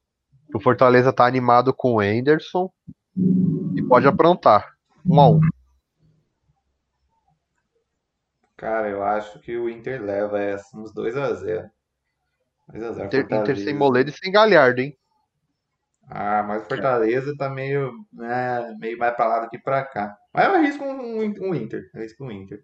[0.50, 2.72] que o Fortaleza tá animado com o Anderson
[3.76, 4.76] e pode aprontar.
[5.06, 5.40] Um a um.
[8.58, 11.70] Cara, eu acho que o Inter leva essa, uns 2x0.
[12.72, 14.98] 2x0 Inter, Inter sem Moledo e sem Galhardo, hein?
[16.10, 20.16] Ah, mas o Fortaleza tá meio, né, meio mais pra lá do que pra cá.
[20.34, 21.90] Mas eu arrisco um, um, um Inter.
[21.94, 22.64] Eu arrisco um Inter.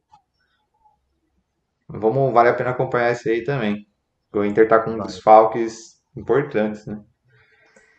[1.93, 3.85] Vamos, vale a pena acompanhar esse aí também.
[4.33, 5.07] O Inter tá com Vai.
[5.07, 7.03] desfalques importantes, né?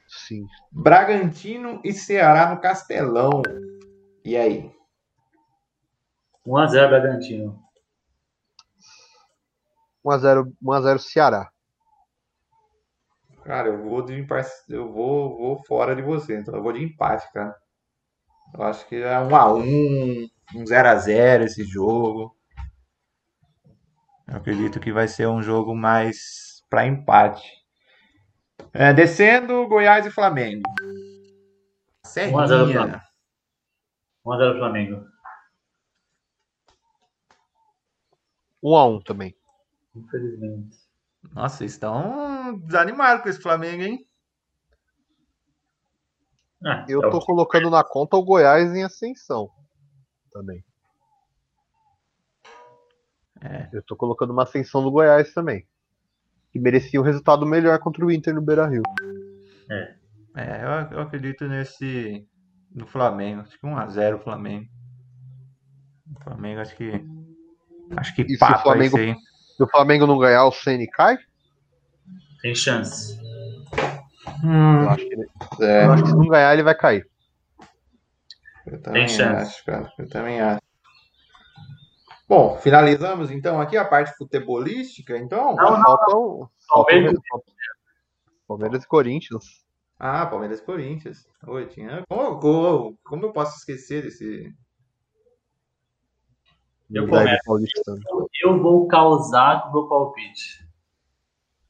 [0.09, 0.47] Sim.
[0.71, 3.43] Bragantino e Ceará no Castelão.
[4.25, 4.71] E aí?
[6.47, 7.63] 1x0 Bragantino.
[10.05, 11.51] 1x0 1x0 Ceará.
[13.45, 16.83] Cara, eu vou de empate, eu vou, vou fora de você, então eu vou de
[16.83, 17.55] empate, cara.
[18.55, 22.37] Eu acho que é um a um, um 0 a 0 esse jogo.
[24.33, 27.47] Eu acredito que vai ser um jogo mais para empate.
[28.73, 30.63] É, descendo, Goiás e Flamengo.
[32.17, 32.81] 1 a 0 Serrinha.
[32.81, 33.03] Flamengo.
[34.25, 35.07] 1x0 Flamengo.
[38.65, 39.37] 1x1 também.
[39.95, 40.79] Infelizmente.
[41.35, 44.09] Nossa, vocês estão desanimados com esse Flamengo, hein?
[46.65, 49.51] Ah, Eu é tô colocando na conta o Goiás em ascensão.
[50.31, 50.65] Também.
[53.45, 53.69] É.
[53.73, 55.67] Eu tô colocando uma ascensão do Goiás também.
[56.53, 58.83] que merecia um resultado melhor contra o Inter no Beira Rio.
[59.71, 62.27] É, eu, eu acredito nesse.
[62.75, 63.41] no Flamengo.
[63.43, 64.67] Acho que 1x0 o Flamengo.
[66.17, 66.93] O Flamengo acho que.
[67.97, 69.17] Acho que E se o papa Flamengo- isso aí.
[69.57, 71.19] Se o Flamengo não ganhar, o Ceni cai?
[72.41, 73.19] Tem chance.
[74.45, 75.15] Hum, Eu acho que,
[75.65, 77.07] é, eu acho que se não ganhar, ele vai cair.
[78.67, 79.47] eu também chance.
[79.55, 79.93] acho, cara.
[79.99, 80.61] Eu também acho.
[82.33, 85.55] Bom, finalizamos então aqui a parte futebolística, então.
[85.55, 87.21] Não, não, Falta o Palmeiras.
[88.49, 89.45] Palmeiras e Corinthians.
[89.99, 91.29] Ah, Palmeiras e Corinthians.
[91.47, 92.03] Oi, tinha.
[92.09, 94.51] Como, como, como eu posso esquecer desse.
[96.91, 97.07] Eu
[97.45, 98.01] paulistano.
[98.43, 100.67] Eu vou causar com o meu palpite.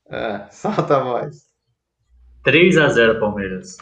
[0.09, 1.51] Ah, solta a voz.
[2.47, 3.79] 3x0 Palmeiras.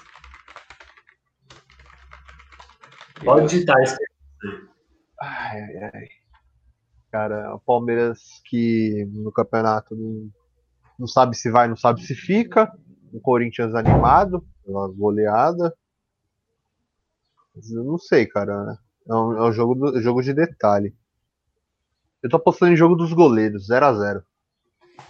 [3.23, 3.97] Pode digitar isso.
[5.21, 6.20] Ai, ai, ai.
[7.11, 10.31] Cara, o Palmeiras que no campeonato não,
[10.99, 12.70] não sabe se vai, não sabe se fica.
[13.12, 15.75] O Corinthians animado pela goleada.
[17.55, 18.79] Mas eu não sei, cara.
[19.09, 20.94] É um, é um jogo, do- jogo de detalhe.
[22.23, 24.23] Eu tô apostando em jogo dos goleiros, 0x0.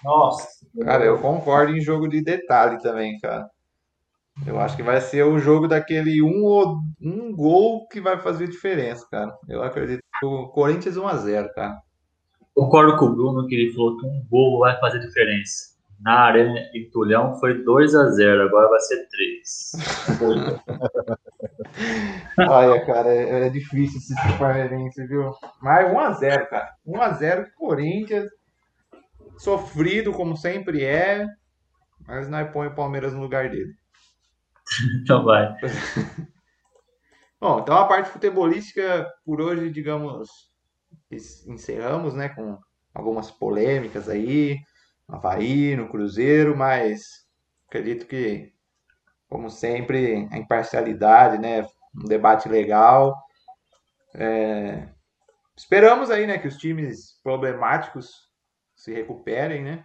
[0.03, 0.49] Nossa.
[0.83, 3.51] Cara, eu concordo em jogo de detalhe também, cara.
[4.47, 8.49] Eu acho que vai ser o jogo daquele um, ou- um gol que vai fazer
[8.49, 9.37] diferença, cara.
[9.47, 11.79] Eu acredito que o Corinthians 1x0, cara.
[12.55, 15.71] Concordo com o Bruno que ele falou que um gol vai fazer diferença.
[16.01, 19.73] Na Arena em Tulhão foi 2x0, agora vai ser 3.
[22.49, 25.35] Olha, cara, é, é difícil esse palmeirense, viu?
[25.61, 26.75] Mas 1x0, cara.
[26.87, 28.31] 1x0 Corinthians.
[29.37, 31.27] Sofrido, como sempre é.
[32.07, 33.75] Mas nós põe o Palmeiras no lugar dele.
[35.03, 35.53] Então vai.
[37.41, 40.50] Bom, então a parte futebolística por hoje, digamos,
[41.11, 42.59] encerramos, né, com
[42.95, 44.59] algumas polêmicas aí,
[45.09, 47.27] no Havaí, no Cruzeiro, mas
[47.69, 48.53] acredito que,
[49.29, 53.17] como sempre, a imparcialidade, né, um debate legal.
[54.15, 54.89] É,
[55.61, 58.31] Esperamos aí, né, que os times problemáticos
[58.75, 59.85] se recuperem, né?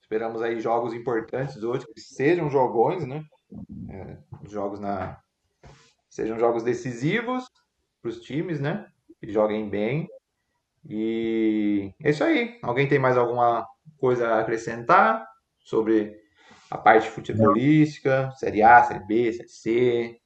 [0.00, 3.22] Esperamos aí jogos importantes hoje, que sejam jogões, né?
[3.90, 4.16] É,
[4.48, 5.20] jogos na
[6.08, 7.44] sejam jogos decisivos
[8.00, 8.90] para os times, né?
[9.20, 10.08] Que joguem bem.
[10.88, 12.58] E é isso aí.
[12.62, 13.66] Alguém tem mais alguma
[13.98, 15.26] coisa a acrescentar
[15.58, 16.16] sobre
[16.70, 20.20] a parte futebolística, Série A, Série B, Série C?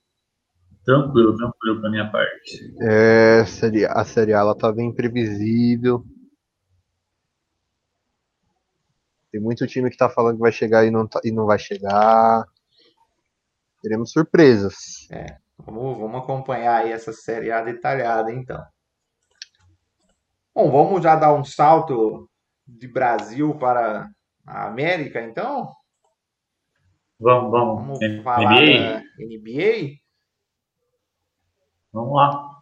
[0.85, 2.75] Tranquilo, tranquilo pra minha parte.
[2.81, 6.05] É, série- a Série A ela tá bem imprevisível.
[9.31, 11.59] Tem muito time que tá falando que vai chegar e não, tá- e não vai
[11.59, 12.45] chegar.
[13.83, 15.07] Teremos surpresas.
[15.59, 18.63] Vamos, vamos acompanhar aí essa Série A detalhada, então.
[20.61, 22.29] Bom, vamos já dar um salto
[22.69, 24.11] de Brasil para
[24.47, 25.73] a América, então?
[27.19, 27.77] Vamos, vamos.
[27.79, 28.23] Vamos NBA?
[28.23, 29.97] falar da NBA?
[31.95, 32.61] Vamos lá.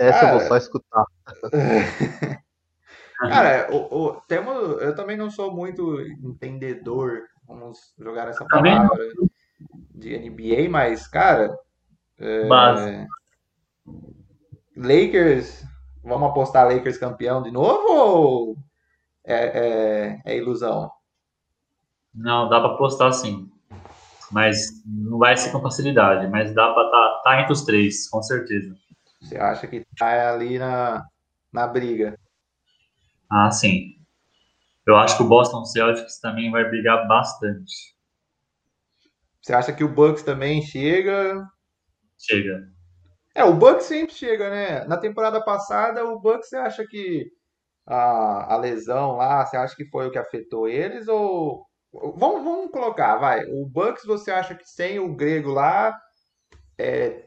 [0.00, 0.48] Essa eu vou Cara.
[0.48, 1.04] só escutar.
[3.16, 8.88] Cara, o, o- temos, eu também não sou muito entendedor, vamos jogar essa Também não.
[8.88, 9.06] palavra
[9.94, 11.56] de NBA, mas, cara,
[12.18, 13.06] é.
[14.76, 15.64] Lakers,
[16.06, 18.56] vamos apostar Lakers campeão de novo ou
[19.24, 20.90] é, é- é ilusão?
[22.14, 23.50] Não, dá pra postar sim.
[24.32, 26.28] Mas não vai ser com facilidade.
[26.28, 28.74] Mas dá pra tá, tá entre os três, com certeza.
[29.20, 31.04] Você acha que tá ali na,
[31.52, 32.18] na briga?
[33.30, 33.94] Ah, sim.
[34.86, 37.94] Eu acho que o Boston Celtics também vai brigar bastante.
[39.40, 41.42] Você acha que o Bucks também chega?
[42.18, 42.68] Chega.
[43.36, 44.84] É, o Bucks sempre chega, né?
[44.86, 47.30] Na temporada passada, o Bucks, você acha que
[47.86, 51.06] a, a lesão lá, você acha que foi o que afetou eles?
[51.06, 51.66] Ou.
[51.92, 53.44] Vamos, vamos colocar, vai.
[53.44, 55.94] O Bucks, você acha que sem o Grego lá
[56.78, 57.26] é,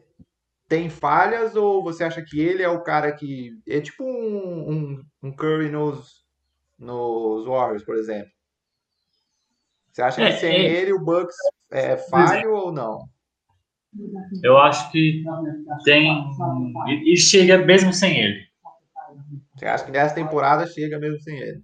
[0.68, 1.56] tem falhas?
[1.56, 3.52] Ou você acha que ele é o cara que.
[3.68, 6.26] É tipo um, um, um Curry nos,
[6.80, 8.32] nos Warriors, por exemplo?
[9.92, 10.72] Você acha que É, sem é.
[10.72, 11.36] ele o Bucks
[11.70, 13.08] é falho ou não?
[14.44, 15.24] Eu acho que
[15.84, 16.12] tem.
[16.88, 18.48] E, e chega mesmo sem ele.
[19.56, 21.64] Você acha que nessa temporada chega mesmo sem ele?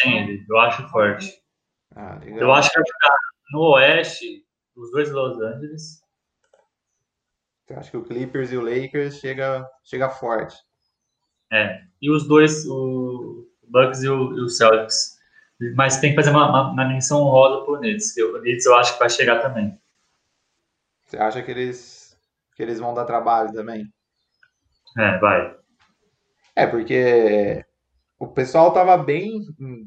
[0.00, 0.44] Sem ele.
[0.48, 1.30] Eu acho forte.
[1.94, 2.18] Ah.
[2.24, 3.16] Eu acho que vai ficar
[3.52, 6.02] no Oeste, os dois Los Angeles.
[7.64, 10.56] Você acha que o Clippers e o Lakers chega, chega forte?
[11.52, 11.82] É.
[12.00, 15.18] E os dois, o Bucks e o, e o Celtics.
[15.76, 18.16] Mas tem que fazer uma, uma, uma menção honrosa pro Nets.
[18.16, 19.78] O Nets eu acho que vai chegar também.
[21.12, 22.16] Você acha que eles,
[22.56, 23.84] que eles vão dar trabalho também?
[24.96, 25.54] É, vai.
[26.56, 27.62] É, porque
[28.18, 29.42] o pessoal tava bem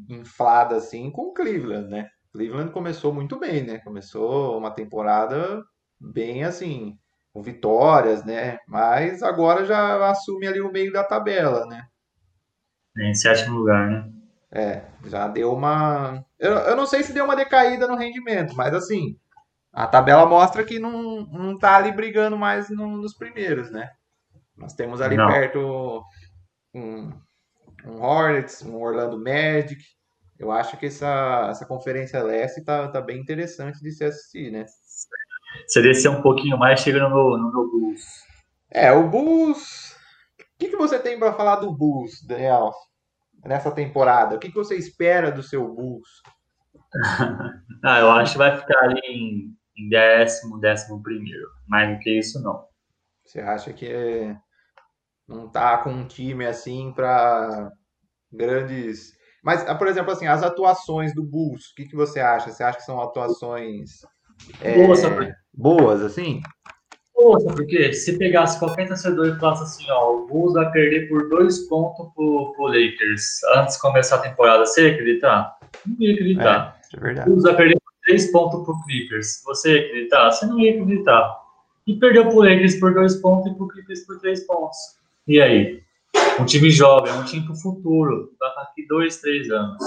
[0.07, 2.07] inflado assim com o Cleveland, né?
[2.31, 3.79] Cleveland começou muito bem, né?
[3.79, 5.63] Começou uma temporada
[5.99, 6.95] bem assim,
[7.33, 8.59] com vitórias, né?
[8.67, 11.87] Mas agora já assume ali o meio da tabela, né?
[12.99, 14.11] Em sétimo lugar, né?
[14.51, 16.23] É, já deu uma.
[16.37, 19.17] Eu, eu não sei se deu uma decaída no rendimento, mas assim,
[19.75, 23.89] a tabela mostra que não, não tá ali brigando mais no, nos primeiros, né?
[24.55, 25.27] Nós temos ali não.
[25.27, 26.01] perto
[26.73, 27.11] um,
[27.85, 29.83] um Hornets, um Orlando Magic.
[30.39, 34.65] Eu acho que essa, essa conferência leste tá, tá bem interessante de se assistir, né?
[35.67, 38.01] Você descer um pouquinho mais, chega no meu, no meu Bulls.
[38.71, 39.93] É, o Bulls.
[40.39, 42.71] O que, que você tem para falar do Bulls, Daniel?
[43.43, 44.37] Nessa temporada?
[44.37, 46.07] O que, que você espera do seu Bulls?
[47.83, 51.47] ah, eu acho que vai ficar ali em, em décimo, décimo primeiro.
[51.67, 52.65] Mais do que isso, não.
[53.25, 54.35] Você acha que
[55.27, 57.71] não tá com um time assim para
[58.31, 59.13] grandes.
[59.43, 62.51] Mas, ah, por exemplo, assim, as atuações do Bulls, o que, que você acha?
[62.51, 64.01] Você acha que são atuações
[64.61, 65.01] é, boas,
[65.53, 66.41] boas, assim?
[67.13, 71.29] Boa, porque se pegasse qualquer torcedor e falasse assim, ó, o Bulls vai perder por
[71.29, 75.57] dois pontos pro, pro Lakers antes de começar a temporada, você ia acreditar?
[75.85, 76.79] Não ia acreditar.
[76.93, 77.29] É, é verdade.
[77.29, 80.31] O Bulls vai perder por três pontos pro Clippers, você ia acreditar?
[80.31, 81.41] Você não ia acreditar.
[81.87, 84.77] E perdeu pro Lakers por dois pontos e pro Clippers por três pontos.
[85.27, 85.83] E aí?
[86.39, 89.83] Um time jovem, um time pro futuro, daqui dois, três anos.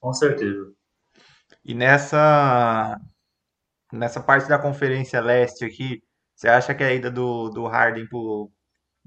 [0.00, 0.72] Com certeza.
[1.64, 2.98] E nessa
[3.92, 6.02] nessa parte da Conferência Leste aqui,
[6.34, 8.50] você acha que a ida do, do Harden pro,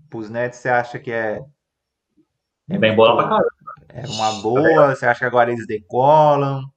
[0.10, 1.42] pros Nets, você acha que é.
[2.70, 3.50] É bem bola pra caramba.
[3.90, 4.96] É uma boa?
[4.96, 6.73] Você acha que agora eles decolam?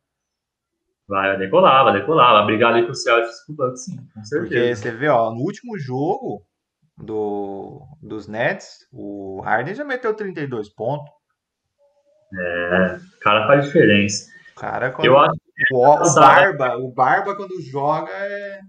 [1.09, 4.25] Vai decolar, vai decolar, vai brigar ali com o Celtics com o Bucks, sim, com
[4.25, 4.49] certeza.
[4.49, 6.45] Porque você vê, ó, no último jogo
[6.97, 11.09] do, dos Nets, o Harden já meteu 32 pontos.
[12.35, 14.27] É, o cara faz diferença.
[14.57, 15.07] Cara, quando...
[15.07, 15.37] Eu acho
[15.73, 18.61] o, o Barba, o Barba quando joga é,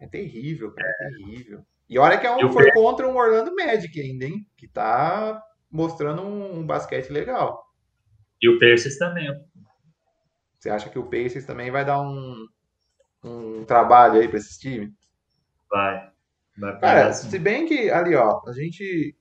[0.00, 1.60] é terrível, cara, é terrível.
[1.88, 4.46] E olha que é um, foi contra um Orlando Magic ainda, hein?
[4.56, 7.62] Que tá mostrando um, um basquete legal.
[8.40, 9.28] E o Pacers também.
[10.64, 12.48] Você acha que o Pacers também vai dar um,
[13.22, 14.94] um trabalho aí para esse time?
[15.70, 16.08] Vai.
[16.56, 17.28] vai Cara, assim.
[17.28, 19.14] se bem que ali, ó, a gente.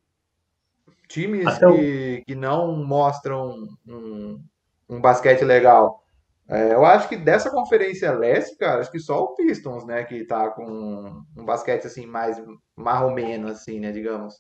[1.10, 2.26] Times que, o...
[2.26, 4.42] que não mostram um,
[4.88, 6.02] um basquete legal
[6.48, 10.26] é, eu acho que dessa conferência leste, cara, acho que só o Pistons, né, que
[10.26, 12.42] tá com um basquete assim mais
[12.76, 14.36] marromeno, assim, né, digamos.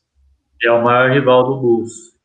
[0.61, 2.17] É o maior rival do Bulls.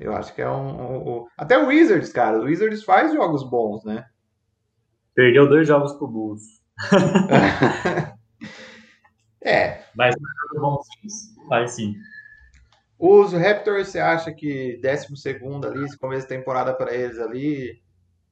[0.00, 3.48] Eu acho que é um, um, um, até o Wizards, cara, o Wizards faz jogos
[3.48, 4.06] bons, né?
[5.14, 6.42] Perdeu dois jogos pro Bulls.
[9.40, 9.84] é.
[9.94, 10.16] Mas
[10.54, 10.86] bons
[11.48, 11.94] faz sim.
[12.98, 17.80] Os Raptors, você acha que 12 segundo ali, esse começo de temporada para eles ali,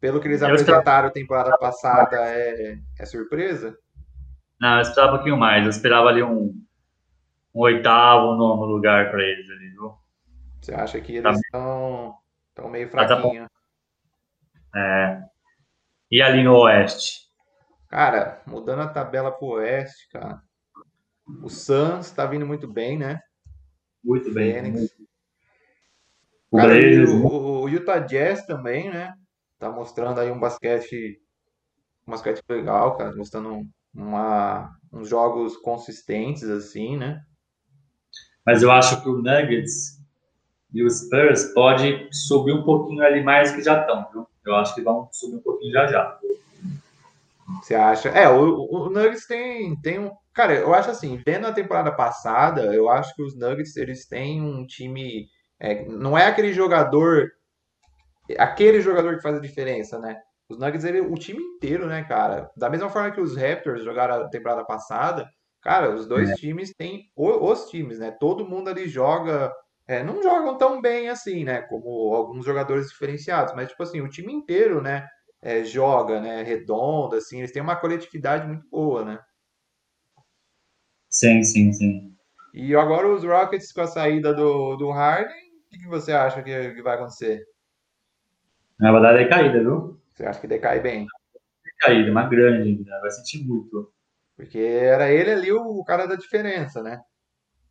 [0.00, 3.76] pelo que eles eu apresentaram a temporada passada, é, é surpresa?
[4.60, 5.64] Não, eu esperava um pouquinho mais.
[5.64, 6.54] Eu esperava ali um,
[7.54, 10.01] um oitavo, nono lugar para eles ali, viu?
[10.62, 12.16] Você acha que eles estão
[12.54, 13.48] tá meio fraquinhos?
[14.74, 15.22] É.
[16.10, 17.22] E ali no Oeste?
[17.88, 20.40] Cara, mudando a tabela pro Oeste, cara.
[21.42, 23.20] O Suns tá vindo muito bem, né?
[24.02, 24.88] Muito bem.
[26.50, 29.14] O, cara, o, o Utah Jazz também, né?
[29.62, 31.20] tá mostrando aí um basquete,
[32.04, 37.22] um basquete legal, cara, mostrando uma, uns jogos consistentes, assim, né?
[38.44, 40.01] Mas eu acho que o Nuggets
[40.72, 44.26] e o Spurs pode subir um pouquinho ali mais que já estão, viu?
[44.44, 46.18] Eu acho que vão subir um pouquinho já já.
[47.62, 48.08] Você acha?
[48.08, 50.10] É, o, o Nuggets tem, tem um.
[50.32, 54.40] Cara, eu acho assim, vendo a temporada passada, eu acho que os Nuggets eles têm
[54.40, 55.28] um time.
[55.60, 57.30] É, não é aquele jogador
[58.38, 60.20] aquele jogador que faz a diferença, né?
[60.48, 62.50] Os Nuggets, ele, o time inteiro, né, cara?
[62.56, 65.28] Da mesma forma que os Raptors jogaram a temporada passada,
[65.62, 66.34] cara, os dois é.
[66.34, 68.10] times têm os times, né?
[68.10, 69.52] Todo mundo ali joga,
[69.86, 71.62] é, não jogam tão bem assim, né?
[71.62, 75.06] Como alguns jogadores diferenciados, mas tipo assim, o time inteiro, né?
[75.40, 76.42] É, joga, né?
[76.42, 79.18] Redondo, assim, eles têm uma coletividade muito boa, né?
[81.10, 82.16] Sim, sim, sim.
[82.54, 85.34] E agora os Rockets com a saída do, do Harden,
[85.66, 87.42] o que, você acha que, que vai acontecer?
[88.78, 90.00] Na verdade, é caída, viu?
[90.10, 91.06] Você acha que decai bem?
[91.64, 93.92] Decaída, uma grande, vai sentir muito.
[94.36, 97.00] Porque era ele ali o cara da diferença, né?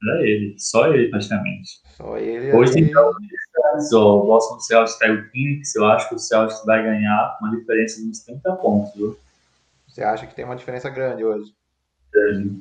[0.04, 1.82] Era ele, só ele praticamente.
[1.95, 2.52] Só ele.
[2.54, 2.89] Hoje ali...
[2.89, 7.56] então, o Boston Celtics tá o Phoenix, eu acho que o Celtics vai ganhar uma
[7.56, 9.18] diferença de uns 30 pontos, viu?
[9.88, 11.54] Você acha que tem uma diferença grande hoje?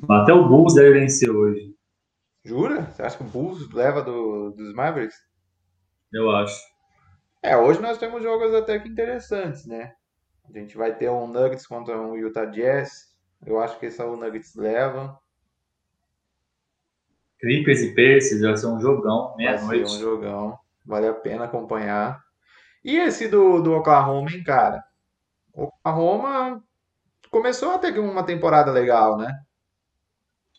[0.09, 1.75] Até o Bulls deve vencer hoje.
[2.45, 2.83] Jura?
[2.83, 5.17] Você acha que o Bulls leva do, dos Mavericks?
[6.13, 6.61] eu acho.
[7.43, 9.95] É, hoje nós temos jogos até que interessantes, né?
[10.49, 13.15] A gente vai ter um Nuggets contra um Utah Jazz.
[13.47, 15.19] Eu acho que esse é o Nuggets leva.
[17.41, 19.95] Clippers e Pacers vai ser um jogão, Vai ser meia-noite.
[19.95, 20.59] um jogão.
[20.85, 22.23] Vale a pena acompanhar.
[22.85, 24.83] E esse do, do Oklahoma, hein, cara?
[25.53, 26.63] O Oklahoma
[27.31, 29.39] começou até que uma temporada legal, né?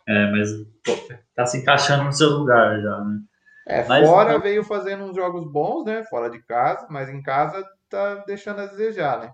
[0.07, 0.49] É, mas
[0.83, 0.93] pô,
[1.35, 3.19] tá se encaixando no seu lugar já, né?
[3.67, 6.03] É, Mas fora veio fazendo uns jogos bons, né?
[6.05, 9.31] Fora de casa, mas em casa tá deixando a desejar, né?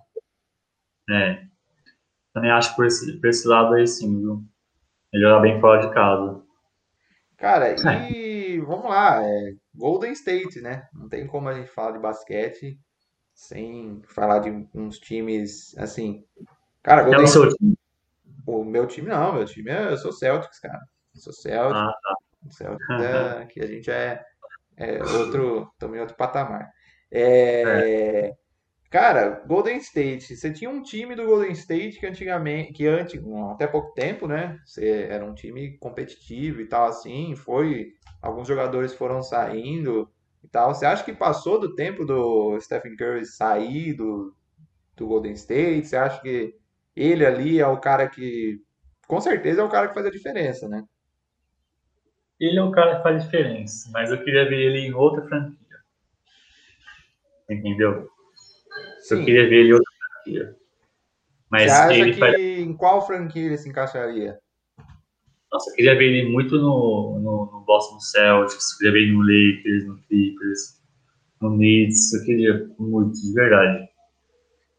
[1.10, 1.43] É.
[2.34, 4.43] Também acho que por esse, por esse lado aí sim, viu?
[5.14, 6.43] Joga bem fora de casa.
[7.38, 7.75] Cara,
[8.11, 10.88] e vamos lá, é Golden State, né?
[10.91, 12.79] Não tem como a gente falar de basquete
[13.33, 16.25] sem falar de uns times assim.
[16.81, 17.77] Cara, É Golden o seu time.
[18.45, 20.81] O meu time não, meu time é, eu sou Celtics, cara.
[21.13, 21.79] Eu sou Celtics.
[21.79, 21.93] Ah,
[22.49, 24.23] Celtics é, que a gente é,
[24.75, 26.71] é outro, também outro patamar.
[27.11, 28.33] É,
[28.89, 33.21] Cara, Golden State, você tinha um time do Golden State que antigamente, que antes,
[33.51, 34.57] até pouco tempo, né?
[34.65, 40.09] Você era um time competitivo e tal assim, foi, alguns jogadores foram saindo
[40.41, 40.73] e tal.
[40.73, 44.33] Você acha que passou do tempo do Stephen Curry sair do,
[44.95, 45.88] do Golden State?
[45.88, 46.55] Você acha que
[46.95, 48.61] ele ali é o cara que,
[49.05, 50.85] com certeza é o cara que faz a diferença, né?
[52.39, 55.57] Ele é o cara que faz diferença, mas eu queria ver ele em outra franquia.
[57.49, 58.16] Entendeu?
[59.10, 59.26] Eu Sim.
[59.26, 60.55] queria ver ele em outra franquia.
[61.49, 62.36] Mas Você acha ele que faz.
[62.36, 64.39] em qual franquia ele se encaixaria?
[65.51, 69.14] Nossa, eu queria ver ele muito no, no, no Boston Celtics, eu queria ver ele
[69.14, 70.82] no Lakers, no Clippers,
[71.41, 73.89] no Knicks, eu queria muito, de verdade.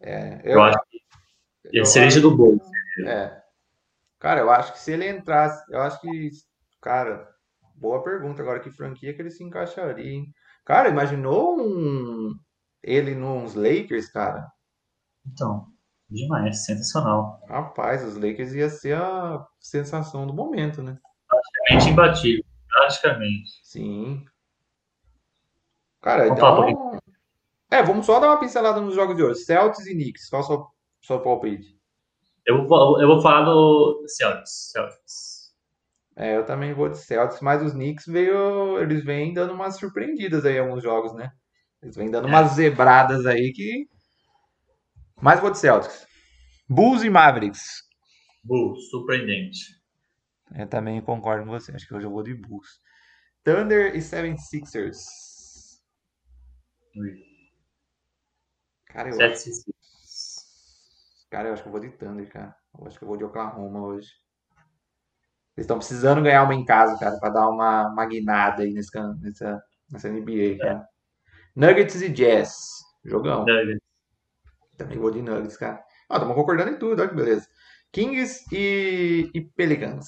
[0.01, 1.01] É, Eu, acho que
[1.73, 2.61] ele cereja do bolo.
[3.07, 3.41] É.
[4.19, 6.31] Cara, eu acho que se ele entrasse, eu acho que,
[6.83, 7.29] cara,
[7.75, 10.27] boa pergunta agora, que franquia que ele se encaixaria, hein?
[10.65, 12.35] Cara, imaginou um
[12.89, 14.51] ele nos Lakers, cara?
[15.27, 15.67] Então,
[16.09, 17.41] demais, sensacional.
[17.49, 20.99] Rapaz, os Lakers ia ser a sensação do momento, né?
[21.29, 23.51] Praticamente imbatível, praticamente.
[23.63, 24.25] Sim.
[26.01, 26.99] Cara, Vamos.
[27.71, 29.41] É, vamos só dar uma pincelada nos jogos de hoje.
[29.41, 30.67] Celtics e Knicks, qual é o seu,
[31.03, 31.79] seu palpite?
[32.47, 34.71] Eu vou, eu vou falar do Celtics.
[34.73, 35.39] Celtics.
[36.17, 40.47] É, eu também vou de Celtics, mas os Knicks veio, eles vêm dando umas surpreendidas
[40.47, 41.31] aí em alguns jogos, né?
[41.83, 43.89] Eles vêm dando umas zebradas aí que.
[45.21, 46.07] Mas vou de Celtics.
[46.69, 47.83] Bulls e Mavericks.
[48.43, 49.79] Bulls, surpreendente.
[50.55, 51.73] Eu também concordo com você.
[51.73, 52.81] Acho que hoje eu vou de Bulls.
[53.45, 54.99] Thunder e 76ers.
[58.87, 59.73] Cara, eu acho, Sete,
[61.31, 62.55] cara, eu acho que eu vou de Thunder, cara.
[62.79, 64.11] Eu acho que eu vou de Oklahoma hoje.
[65.57, 69.15] Eles estão precisando ganhar uma em casa, cara, pra dar uma, guinada aí nesse, can-
[69.21, 70.89] nessa, nessa NBA, cara.
[71.59, 72.57] Nuggets e Jazz.
[73.05, 73.45] Jogão.
[73.45, 73.81] Nuggets.
[74.77, 75.83] Também vou de Nuggets, cara.
[76.09, 77.49] Ah, estamos concordando em tudo, olha que beleza.
[77.91, 80.07] Kings e, e Pelicans.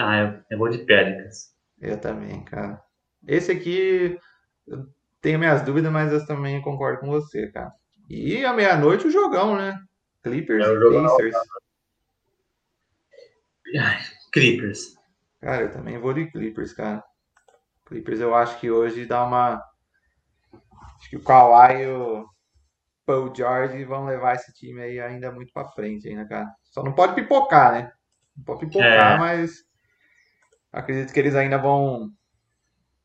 [0.00, 1.54] Ah, eu, eu vou de Pelicans.
[1.78, 2.82] Eu também, cara.
[3.28, 4.18] Esse aqui,
[4.66, 4.86] eu
[5.20, 7.70] tenho minhas dúvidas, mas eu também concordo com você, cara.
[8.08, 9.78] E à meia-noite o jogão, né?
[10.22, 11.02] Clippers É, e.
[11.02, 11.36] Pacers.
[14.32, 14.94] Clippers.
[15.42, 17.04] Cara, eu também vou de Clippers, cara.
[17.86, 19.62] Clippers eu acho que hoje dá uma.
[20.98, 22.26] Acho que o Kawhi e o
[23.04, 26.50] Paul George vão levar esse time aí ainda muito pra frente ainda, cara.
[26.70, 27.92] Só não pode pipocar, né?
[28.36, 29.18] Não pode pipocar, É.
[29.18, 29.64] mas
[30.72, 32.10] acredito que eles ainda vão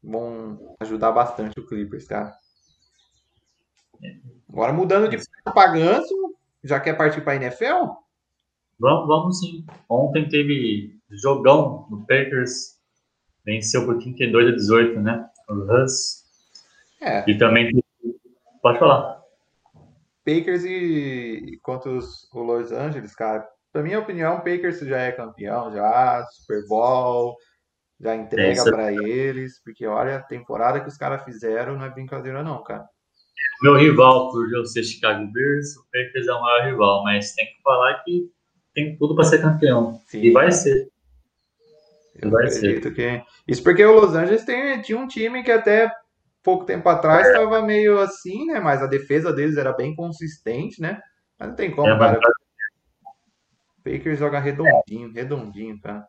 [0.01, 2.33] vão ajudar bastante o Clippers, cara.
[4.47, 6.15] Agora mudando de pra ganso,
[6.63, 7.91] já quer partir pra NFL?
[8.79, 9.65] Vamos, vamos sim.
[9.89, 12.78] Ontem teve jogão no Packers.
[13.45, 15.29] Venceu por 32 a 18, né?
[15.47, 16.23] O Russ.
[17.01, 17.71] É, E também
[18.61, 19.19] Pode falar.
[20.25, 23.47] Packers e contra os, o Los Angeles, cara.
[23.71, 27.37] Pra minha opinião, o Packers já é campeão, já, Super Bowl,
[27.99, 28.65] já entrega isso.
[28.65, 32.87] pra eles, porque olha, a temporada que os caras fizeram não é brincadeira não, cara.
[33.61, 37.45] Meu rival, por eu ser Chicago Bears, o Packers é o maior rival, mas tem
[37.45, 38.29] que falar que
[38.73, 40.01] tem tudo para ser campeão.
[40.07, 40.21] Sim.
[40.21, 40.89] E vai ser.
[42.21, 43.23] Eu vai acredito que.
[43.47, 45.91] Isso porque o Los Angeles tem, tinha um time que até
[46.43, 47.31] pouco tempo atrás É.
[47.31, 48.59] estava meio assim, né?
[48.59, 50.99] Mas a defesa deles era bem consistente, né?
[51.37, 52.19] Mas não tem como, É, cara.
[53.77, 56.05] O Packers joga redondinho, redondinho, cara.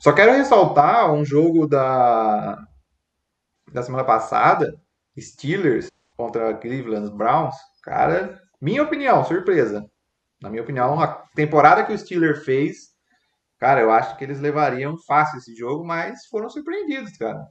[0.00, 2.58] Só quero ressaltar um jogo da,
[3.72, 4.74] da semana passada,
[5.18, 7.54] Steelers contra Cleveland Browns.
[7.82, 9.84] Cara, minha opinião, surpresa.
[10.42, 12.95] Na minha opinião, a temporada que o Steelers fez,
[13.58, 17.46] cara, eu acho que eles levariam fácil esse jogo, mas foram surpreendidos, cara.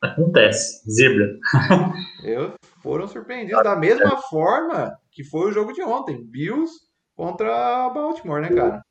[0.00, 1.36] Acontece, zebra.
[2.22, 6.24] Eu foram surpreendidos da mesma forma que foi o jogo de ontem.
[6.24, 6.72] Bills
[7.16, 8.82] contra Baltimore, né, cara?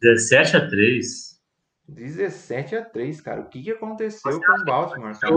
[0.00, 1.38] 17 a 3.
[1.88, 3.40] 17 a 3, cara.
[3.40, 5.34] O que, que aconteceu com o Baltimore, cara?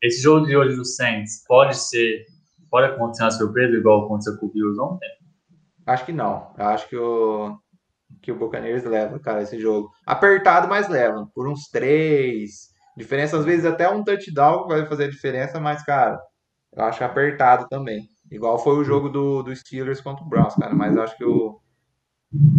[0.00, 2.26] Esse jogo de hoje do Saints pode ser.
[2.70, 5.08] Pode acontecer uma surpresa igual aconteceu com o Bills ontem?
[5.86, 6.52] Acho que não.
[6.58, 7.58] Eu acho que o,
[8.22, 9.90] que o Buccaneers leva, cara, esse jogo.
[10.04, 11.28] Apertado, mas leva.
[11.34, 12.74] Por uns três.
[12.96, 16.18] Diferença, às vezes, até um touchdown vai fazer a diferença, mas, cara,
[16.72, 18.08] eu acho apertado também.
[18.30, 20.74] Igual foi o jogo do, do Steelers contra o Browns, cara.
[20.74, 21.60] Mas eu acho que o,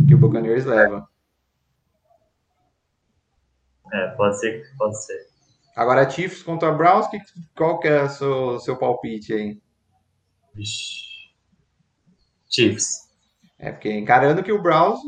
[0.07, 1.07] que o Buccaneers leva.
[3.91, 5.27] É, pode ser, pode ser.
[5.75, 7.19] Agora, Chiefs contra Browns, que,
[7.55, 9.61] qual que é o seu, seu palpite aí?
[12.49, 13.07] Chiefs.
[13.59, 14.99] É, porque encarando que o Browns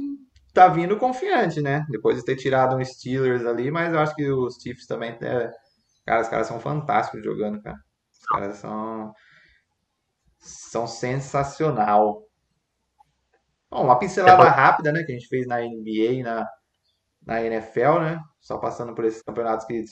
[0.53, 1.85] tá vindo confiante, né?
[1.89, 5.11] Depois de ter tirado um Steelers ali, mas eu acho que os Chiefs também.
[5.21, 5.51] É...
[6.05, 7.77] Cara, os caras são fantásticos jogando, cara.
[8.11, 9.13] Os caras são.
[10.39, 12.23] São sensacional.
[13.69, 15.03] Bom, uma pincelada rápida, né?
[15.03, 16.47] Que a gente fez na NBA e na,
[17.25, 18.19] na NFL, né?
[18.39, 19.83] Só passando por esses campeonatos que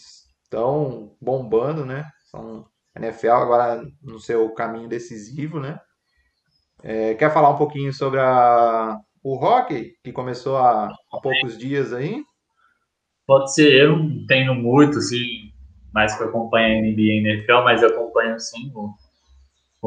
[0.43, 2.09] estão bombando, né?
[2.31, 5.79] São NFL agora no seu caminho decisivo, né?
[6.83, 8.97] É, quer falar um pouquinho sobre a,
[9.27, 12.23] o hockey, que começou há, há poucos dias aí?
[13.25, 15.51] Pode ser, eu não tenho muito, assim,
[15.93, 18.93] mais que eu acompanho a NBA e a NFL, mas eu acompanho, sim, o,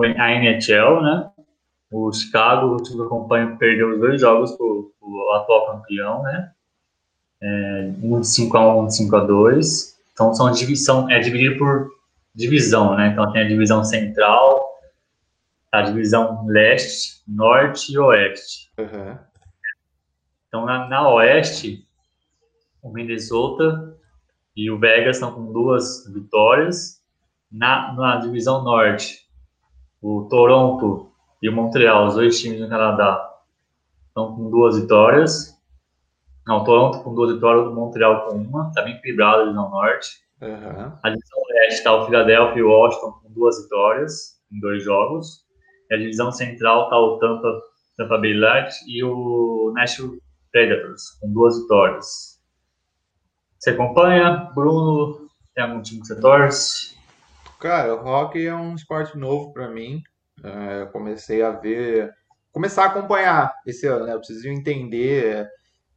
[0.03, 1.31] a NHL, né?
[1.91, 6.23] O Chicago, o time que eu acompanho, perdeu os dois jogos para o atual campeão,
[6.23, 6.53] né?
[7.43, 9.95] É, um de 5x1, um de 5x2.
[10.13, 11.89] Então, são divisão, é dividido por
[12.35, 13.09] divisão, né?
[13.09, 14.69] Então, tem a divisão central,
[15.73, 18.71] a divisão leste, norte e oeste.
[18.79, 19.30] Uhum.
[20.51, 21.87] Então, na, na, oeste,
[22.83, 23.97] o Minnesota
[24.57, 27.01] e o Vegas estão com duas vitórias.
[27.53, 29.29] Na, na divisão norte,
[30.03, 33.33] o Toronto e o Montreal, os dois times do Canadá,
[34.09, 35.57] estão com duas vitórias.
[36.45, 38.69] Não, o Toronto com duas vitórias, o Montreal com uma.
[38.69, 40.09] Está bem equilibrado a divisão norte.
[40.43, 40.93] Uhum.
[41.01, 45.45] A divisão leste está o Philadelphia e o Washington com duas vitórias em dois jogos.
[45.89, 47.61] E a divisão central está o Tampa,
[47.97, 50.21] Tampa Bay Light e o Nashville
[50.51, 52.41] Predators, com duas vitórias.
[53.59, 54.51] Você acompanha?
[54.55, 56.97] Bruno, tem algum time que você torce?
[57.61, 60.03] Cara, o hockey é um esporte novo para mim.
[60.43, 62.11] É, eu comecei a ver,
[62.51, 64.15] começar a acompanhar esse ano, né?
[64.15, 65.47] Eu preciso entender,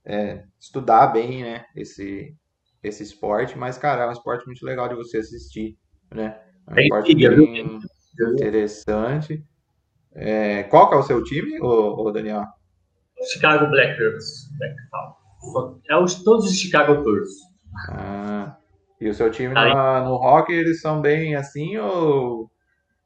[0.04, 1.66] é, estudar bem, né?
[1.76, 2.36] Esse,
[2.84, 5.78] esse esporte, mas, cara, é um esporte muito legal de você assistir,
[6.14, 6.38] né?
[6.68, 7.80] É um esporte bem
[8.34, 9.42] interessante.
[10.12, 12.46] É, qual que é o seu time, ô, ô Daniel?
[13.32, 14.50] Chicago Blackhawks.
[15.90, 17.30] É os, todos os Chicago Tours.
[17.90, 18.58] Ah,
[19.00, 22.50] e o seu time no, no hockey, eles são bem assim ou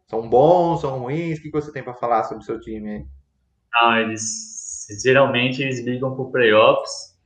[0.08, 1.40] são bons, são ruins?
[1.40, 3.08] O que você tem para falar sobre o seu time?
[3.82, 7.18] Ah, eles geralmente eles brigam por playoffs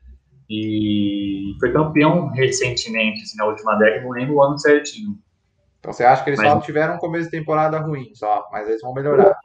[0.50, 5.18] e foi campeão recentemente, assim, na última década, não lembro o ano certinho.
[5.80, 6.52] Então você acha que eles mas...
[6.52, 9.36] só tiveram um começo de temporada ruim, só, mas eles vão melhorar?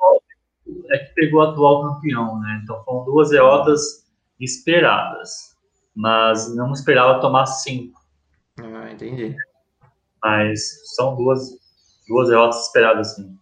[1.16, 2.60] Pegou o atual campeão, né?
[2.62, 4.06] Então foram duas derrotas
[4.38, 5.56] esperadas,
[5.94, 8.00] mas não esperava tomar cinco.
[8.60, 9.34] Ah, entendi.
[10.22, 11.50] Mas são duas,
[12.06, 13.36] duas derrotas esperadas, sim.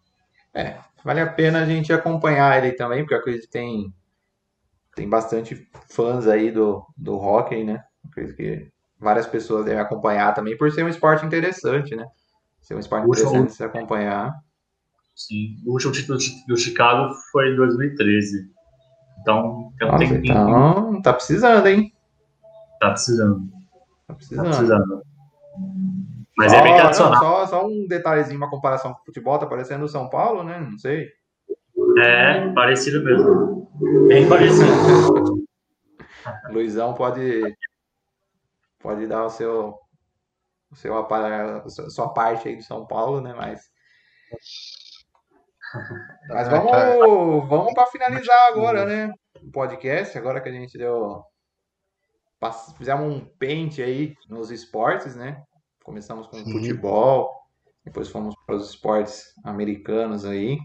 [0.55, 3.93] É, vale a pena a gente acompanhar ele também, porque eu acredito que tem,
[4.95, 7.85] tem bastante fãs aí do, do hockey, né?
[8.05, 12.07] Eu acredito que várias pessoas devem acompanhar também, por ser um esporte interessante, né?
[12.61, 14.33] Ser um esporte interessante de se acompanhar.
[15.15, 18.51] Sim, o último título do Chicago foi em 2013.
[19.21, 20.05] Então, tem Nossa.
[20.15, 21.93] Então, tá precisando, hein?
[22.81, 23.49] Tá precisando.
[24.07, 24.45] Tá precisando.
[24.45, 25.03] Tá precisando.
[26.37, 27.21] Mas só, é bem tradicional.
[27.21, 30.59] Só, só, um detalhezinho, uma comparação com o futebol, tá parecendo o São Paulo, né?
[30.59, 31.09] Não sei.
[31.99, 33.71] É, parecido mesmo.
[34.09, 34.67] Bem parecido.
[36.51, 37.43] Luizão pode
[38.81, 39.79] pode dar o seu
[40.71, 43.35] o seu a sua parte aí do São Paulo, né?
[43.35, 43.63] Mas
[46.29, 49.13] mas vamos, vamos para finalizar agora, né?
[49.43, 51.23] O podcast, agora que a gente deu.
[52.77, 55.43] Fizemos um pente aí nos esportes, né?
[55.83, 56.53] Começamos com Sim.
[56.53, 57.31] futebol,
[57.85, 60.59] depois fomos para os esportes americanos aí.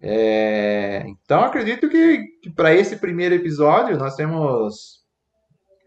[0.00, 5.04] É, então acredito que, que para esse primeiro episódio nós temos.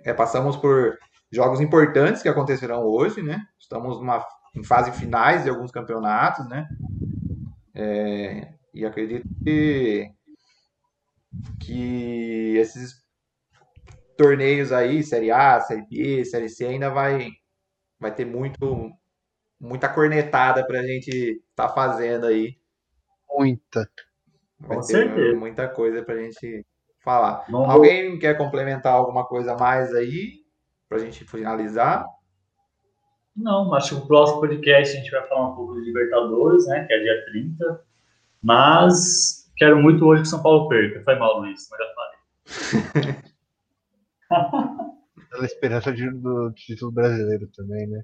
[0.03, 0.97] É, passamos por
[1.31, 3.39] jogos importantes que acontecerão hoje, né?
[3.59, 6.67] Estamos numa, em fase finais de alguns campeonatos, né?
[7.73, 10.11] É, e acredito que,
[11.59, 13.01] que esses
[14.17, 17.29] torneios aí, Série A, Série B, Série C, ainda vai,
[17.99, 18.91] vai ter muito,
[19.59, 21.09] muita cornetada pra gente
[21.49, 22.57] estar tá fazendo aí.
[23.29, 23.89] Muita.
[24.59, 25.37] Vai Com ter certeza.
[25.37, 26.65] muita coisa pra gente
[26.99, 27.45] falar.
[27.49, 28.19] Não Alguém vou...
[28.19, 30.41] quer complementar alguma coisa mais aí
[30.87, 32.05] pra gente finalizar?
[33.35, 36.85] Não, acho que o próximo podcast a gente vai falar um pouco de Libertadores, né?
[36.85, 37.81] Que é dia 30.
[38.41, 41.03] Mas quero muito hoje que São Paulo perca.
[41.03, 43.31] Foi mal, Luiz, mas já falei.
[45.29, 48.03] Pela esperança de, do título brasileiro também, né?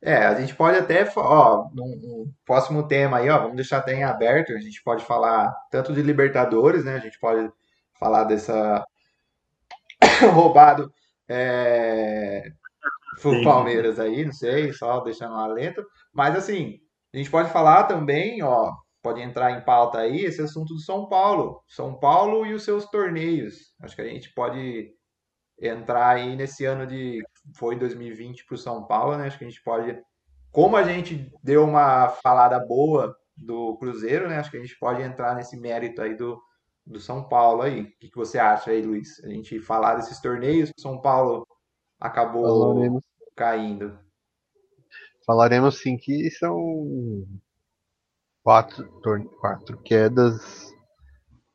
[0.00, 4.02] É, a gente pode até, ó, no, próximo tema aí, ó, vamos deixar até em
[4.02, 6.96] aberto, a gente pode falar tanto de Libertadores, né?
[6.96, 7.48] A gente pode
[8.00, 8.84] falar dessa
[10.34, 10.92] roubado
[11.28, 12.52] é,
[13.20, 15.84] pro Palmeiras aí, não sei, só deixando lá lento.
[16.12, 16.78] Mas assim,
[17.12, 21.08] a gente pode falar também, ó, pode entrar em pauta aí esse assunto do São
[21.08, 21.62] Paulo.
[21.68, 23.74] São Paulo e os seus torneios.
[23.82, 24.90] Acho que a gente pode
[25.60, 27.22] entrar aí nesse ano de
[27.56, 29.26] foi 2020 para o São Paulo, né?
[29.26, 30.00] Acho que a gente pode,
[30.50, 34.38] como a gente deu uma falada boa do Cruzeiro, né?
[34.38, 36.40] Acho que a gente pode entrar nesse mérito aí do,
[36.86, 37.82] do São Paulo aí.
[37.82, 39.22] O que, que você acha aí, Luiz?
[39.24, 41.46] A gente falar desses torneios São Paulo
[42.02, 43.04] acabou Falaremos.
[43.36, 43.98] caindo.
[45.24, 47.24] Falaremos sim que são
[48.42, 48.86] quatro,
[49.40, 50.72] quatro quedas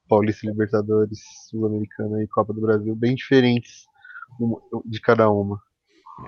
[0.07, 1.19] Paulista Libertadores,
[1.49, 3.85] Sul-Americana e Copa do Brasil bem diferentes
[4.85, 5.61] de cada uma.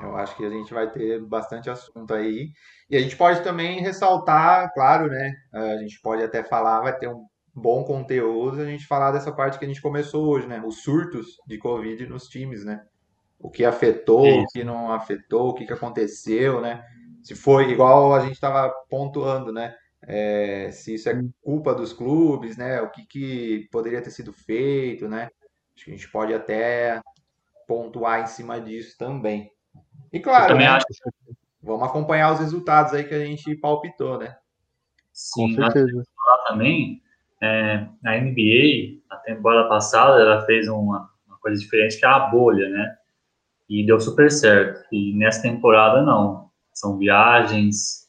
[0.02, 2.52] Eu acho que a gente vai ter bastante assunto aí.
[2.90, 5.34] E a gente pode também ressaltar, claro, né?
[5.54, 9.58] A gente pode até falar, vai ter um bom conteúdo a gente falar dessa parte
[9.58, 10.62] que a gente começou hoje, né?
[10.64, 12.86] Os surtos de Covid nos times, né?
[13.40, 14.42] O que afetou, Isso.
[14.42, 16.84] o que não afetou, o que, que aconteceu, né?
[17.24, 19.76] Se foi igual a gente estava pontuando, né?
[20.02, 22.82] É, se isso é culpa dos clubes, né?
[22.82, 25.30] O que, que poderia ter sido feito, né?
[25.76, 27.02] Acho que a gente pode até
[27.68, 29.52] pontuar em cima disso também.
[30.12, 30.86] E claro, né, acho...
[31.62, 34.36] vamos acompanhar os resultados aí que a gente palpitou, né?
[35.14, 36.04] Sim, Com certeza.
[36.16, 37.02] Falar também,
[37.42, 42.20] é, a NBA, a temporada passada, ela fez uma, uma, coisa diferente que é a
[42.20, 42.96] bolha, né?
[43.70, 44.84] E deu super certo.
[44.92, 46.50] E nessa temporada, não.
[46.74, 48.08] São viagens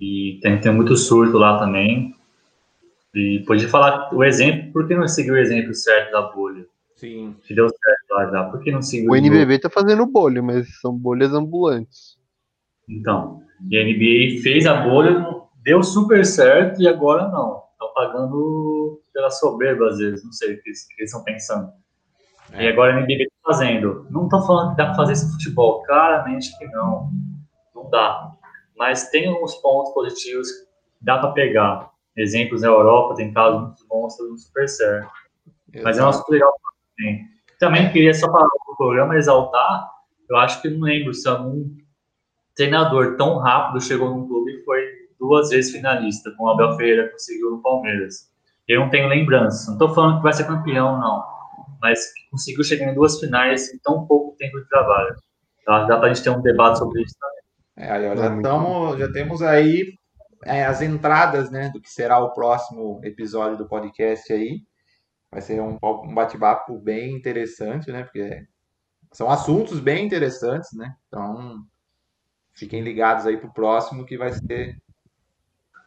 [0.00, 2.14] e tem, tem muito surto lá também.
[3.14, 6.66] E pode falar o exemplo, por que não seguiu o exemplo certo da bolha?
[6.96, 7.34] Sim.
[7.42, 9.10] Se deu certo lá já, por que não seguiu?
[9.10, 12.18] O NBB tá fazendo bolha, mas são bolhas ambulantes.
[12.88, 15.26] Então, e a NBA fez a bolha,
[15.62, 17.62] deu super certo e agora não.
[17.72, 21.72] Estão pagando pela soberba às vezes, não sei o que, eles estão pensando.
[22.52, 22.64] É.
[22.64, 24.06] E agora a NBA tá fazendo.
[24.10, 27.10] Não estão falando que dá para fazer esse futebol, claramente que não.
[27.74, 28.32] Não dá.
[28.76, 30.66] Mas tem alguns pontos positivos que
[31.00, 31.90] dá para pegar.
[32.16, 35.10] Exemplos na Europa, tem casos muito bons, dando super certo.
[35.72, 35.84] Exato.
[35.84, 36.52] Mas é um assunto legal
[36.96, 37.28] também.
[37.58, 39.90] Também queria só para o programa exaltar,
[40.30, 41.68] eu acho que não lembro se algum
[42.54, 44.82] treinador tão rápido chegou num clube e foi
[45.18, 48.30] duas vezes finalista, como o Abel Ferreira conseguiu no Palmeiras.
[48.66, 51.24] Eu não tenho lembrança, não estou falando que vai ser campeão, não,
[51.80, 55.16] mas conseguiu chegar em duas finais em tão pouco tempo de trabalho.
[55.64, 55.84] Tá?
[55.84, 57.40] Dá para a gente ter um debate sobre isso também.
[57.76, 59.94] É, já, tamo, já temos aí
[60.44, 64.62] é, as entradas né, do que será o próximo episódio do podcast aí.
[65.30, 68.02] Vai ser um, um bate-papo bem interessante, né?
[68.02, 68.44] Porque
[69.12, 70.94] são assuntos bem interessantes, né?
[71.06, 71.64] Então,
[72.52, 74.76] fiquem ligados aí pro próximo que vai ser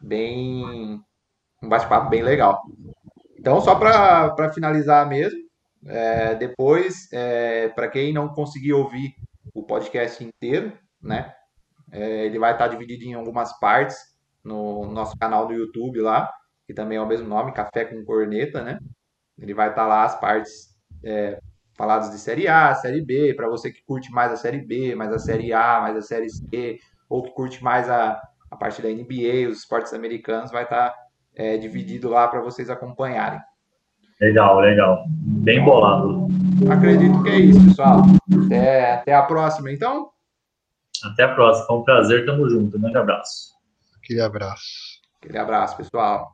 [0.00, 1.02] bem
[1.62, 2.62] um bate-papo bem legal.
[3.38, 5.43] Então, só para finalizar mesmo,
[5.86, 9.14] é, depois, é, para quem não conseguir ouvir
[9.52, 10.72] o podcast inteiro,
[11.02, 11.34] né?
[11.92, 13.96] É, ele vai estar dividido em algumas partes
[14.42, 16.30] no nosso canal do YouTube lá,
[16.66, 18.78] que também é o mesmo nome, Café com Corneta, né?
[19.38, 20.74] Ele vai estar lá as partes
[21.04, 21.38] é,
[21.76, 25.12] faladas de Série A, Série B, para você que curte mais a Série B, mais
[25.12, 26.78] a Série A, mais a Série C,
[27.08, 28.20] ou que curte mais a,
[28.50, 30.94] a parte da NBA, os esportes americanos, vai estar
[31.34, 33.40] é, dividido lá para vocês acompanharem.
[34.20, 35.04] Legal, legal.
[35.08, 36.28] Bem bolado.
[36.70, 38.02] Acredito que é isso, pessoal.
[38.46, 40.10] Até, até a próxima, então.
[41.04, 41.66] Até a próxima.
[41.66, 42.24] Foi um prazer.
[42.24, 42.76] Tamo junto.
[42.76, 43.54] Um grande abraço.
[43.96, 45.00] Aquele abraço.
[45.20, 46.32] Aquele abraço, pessoal.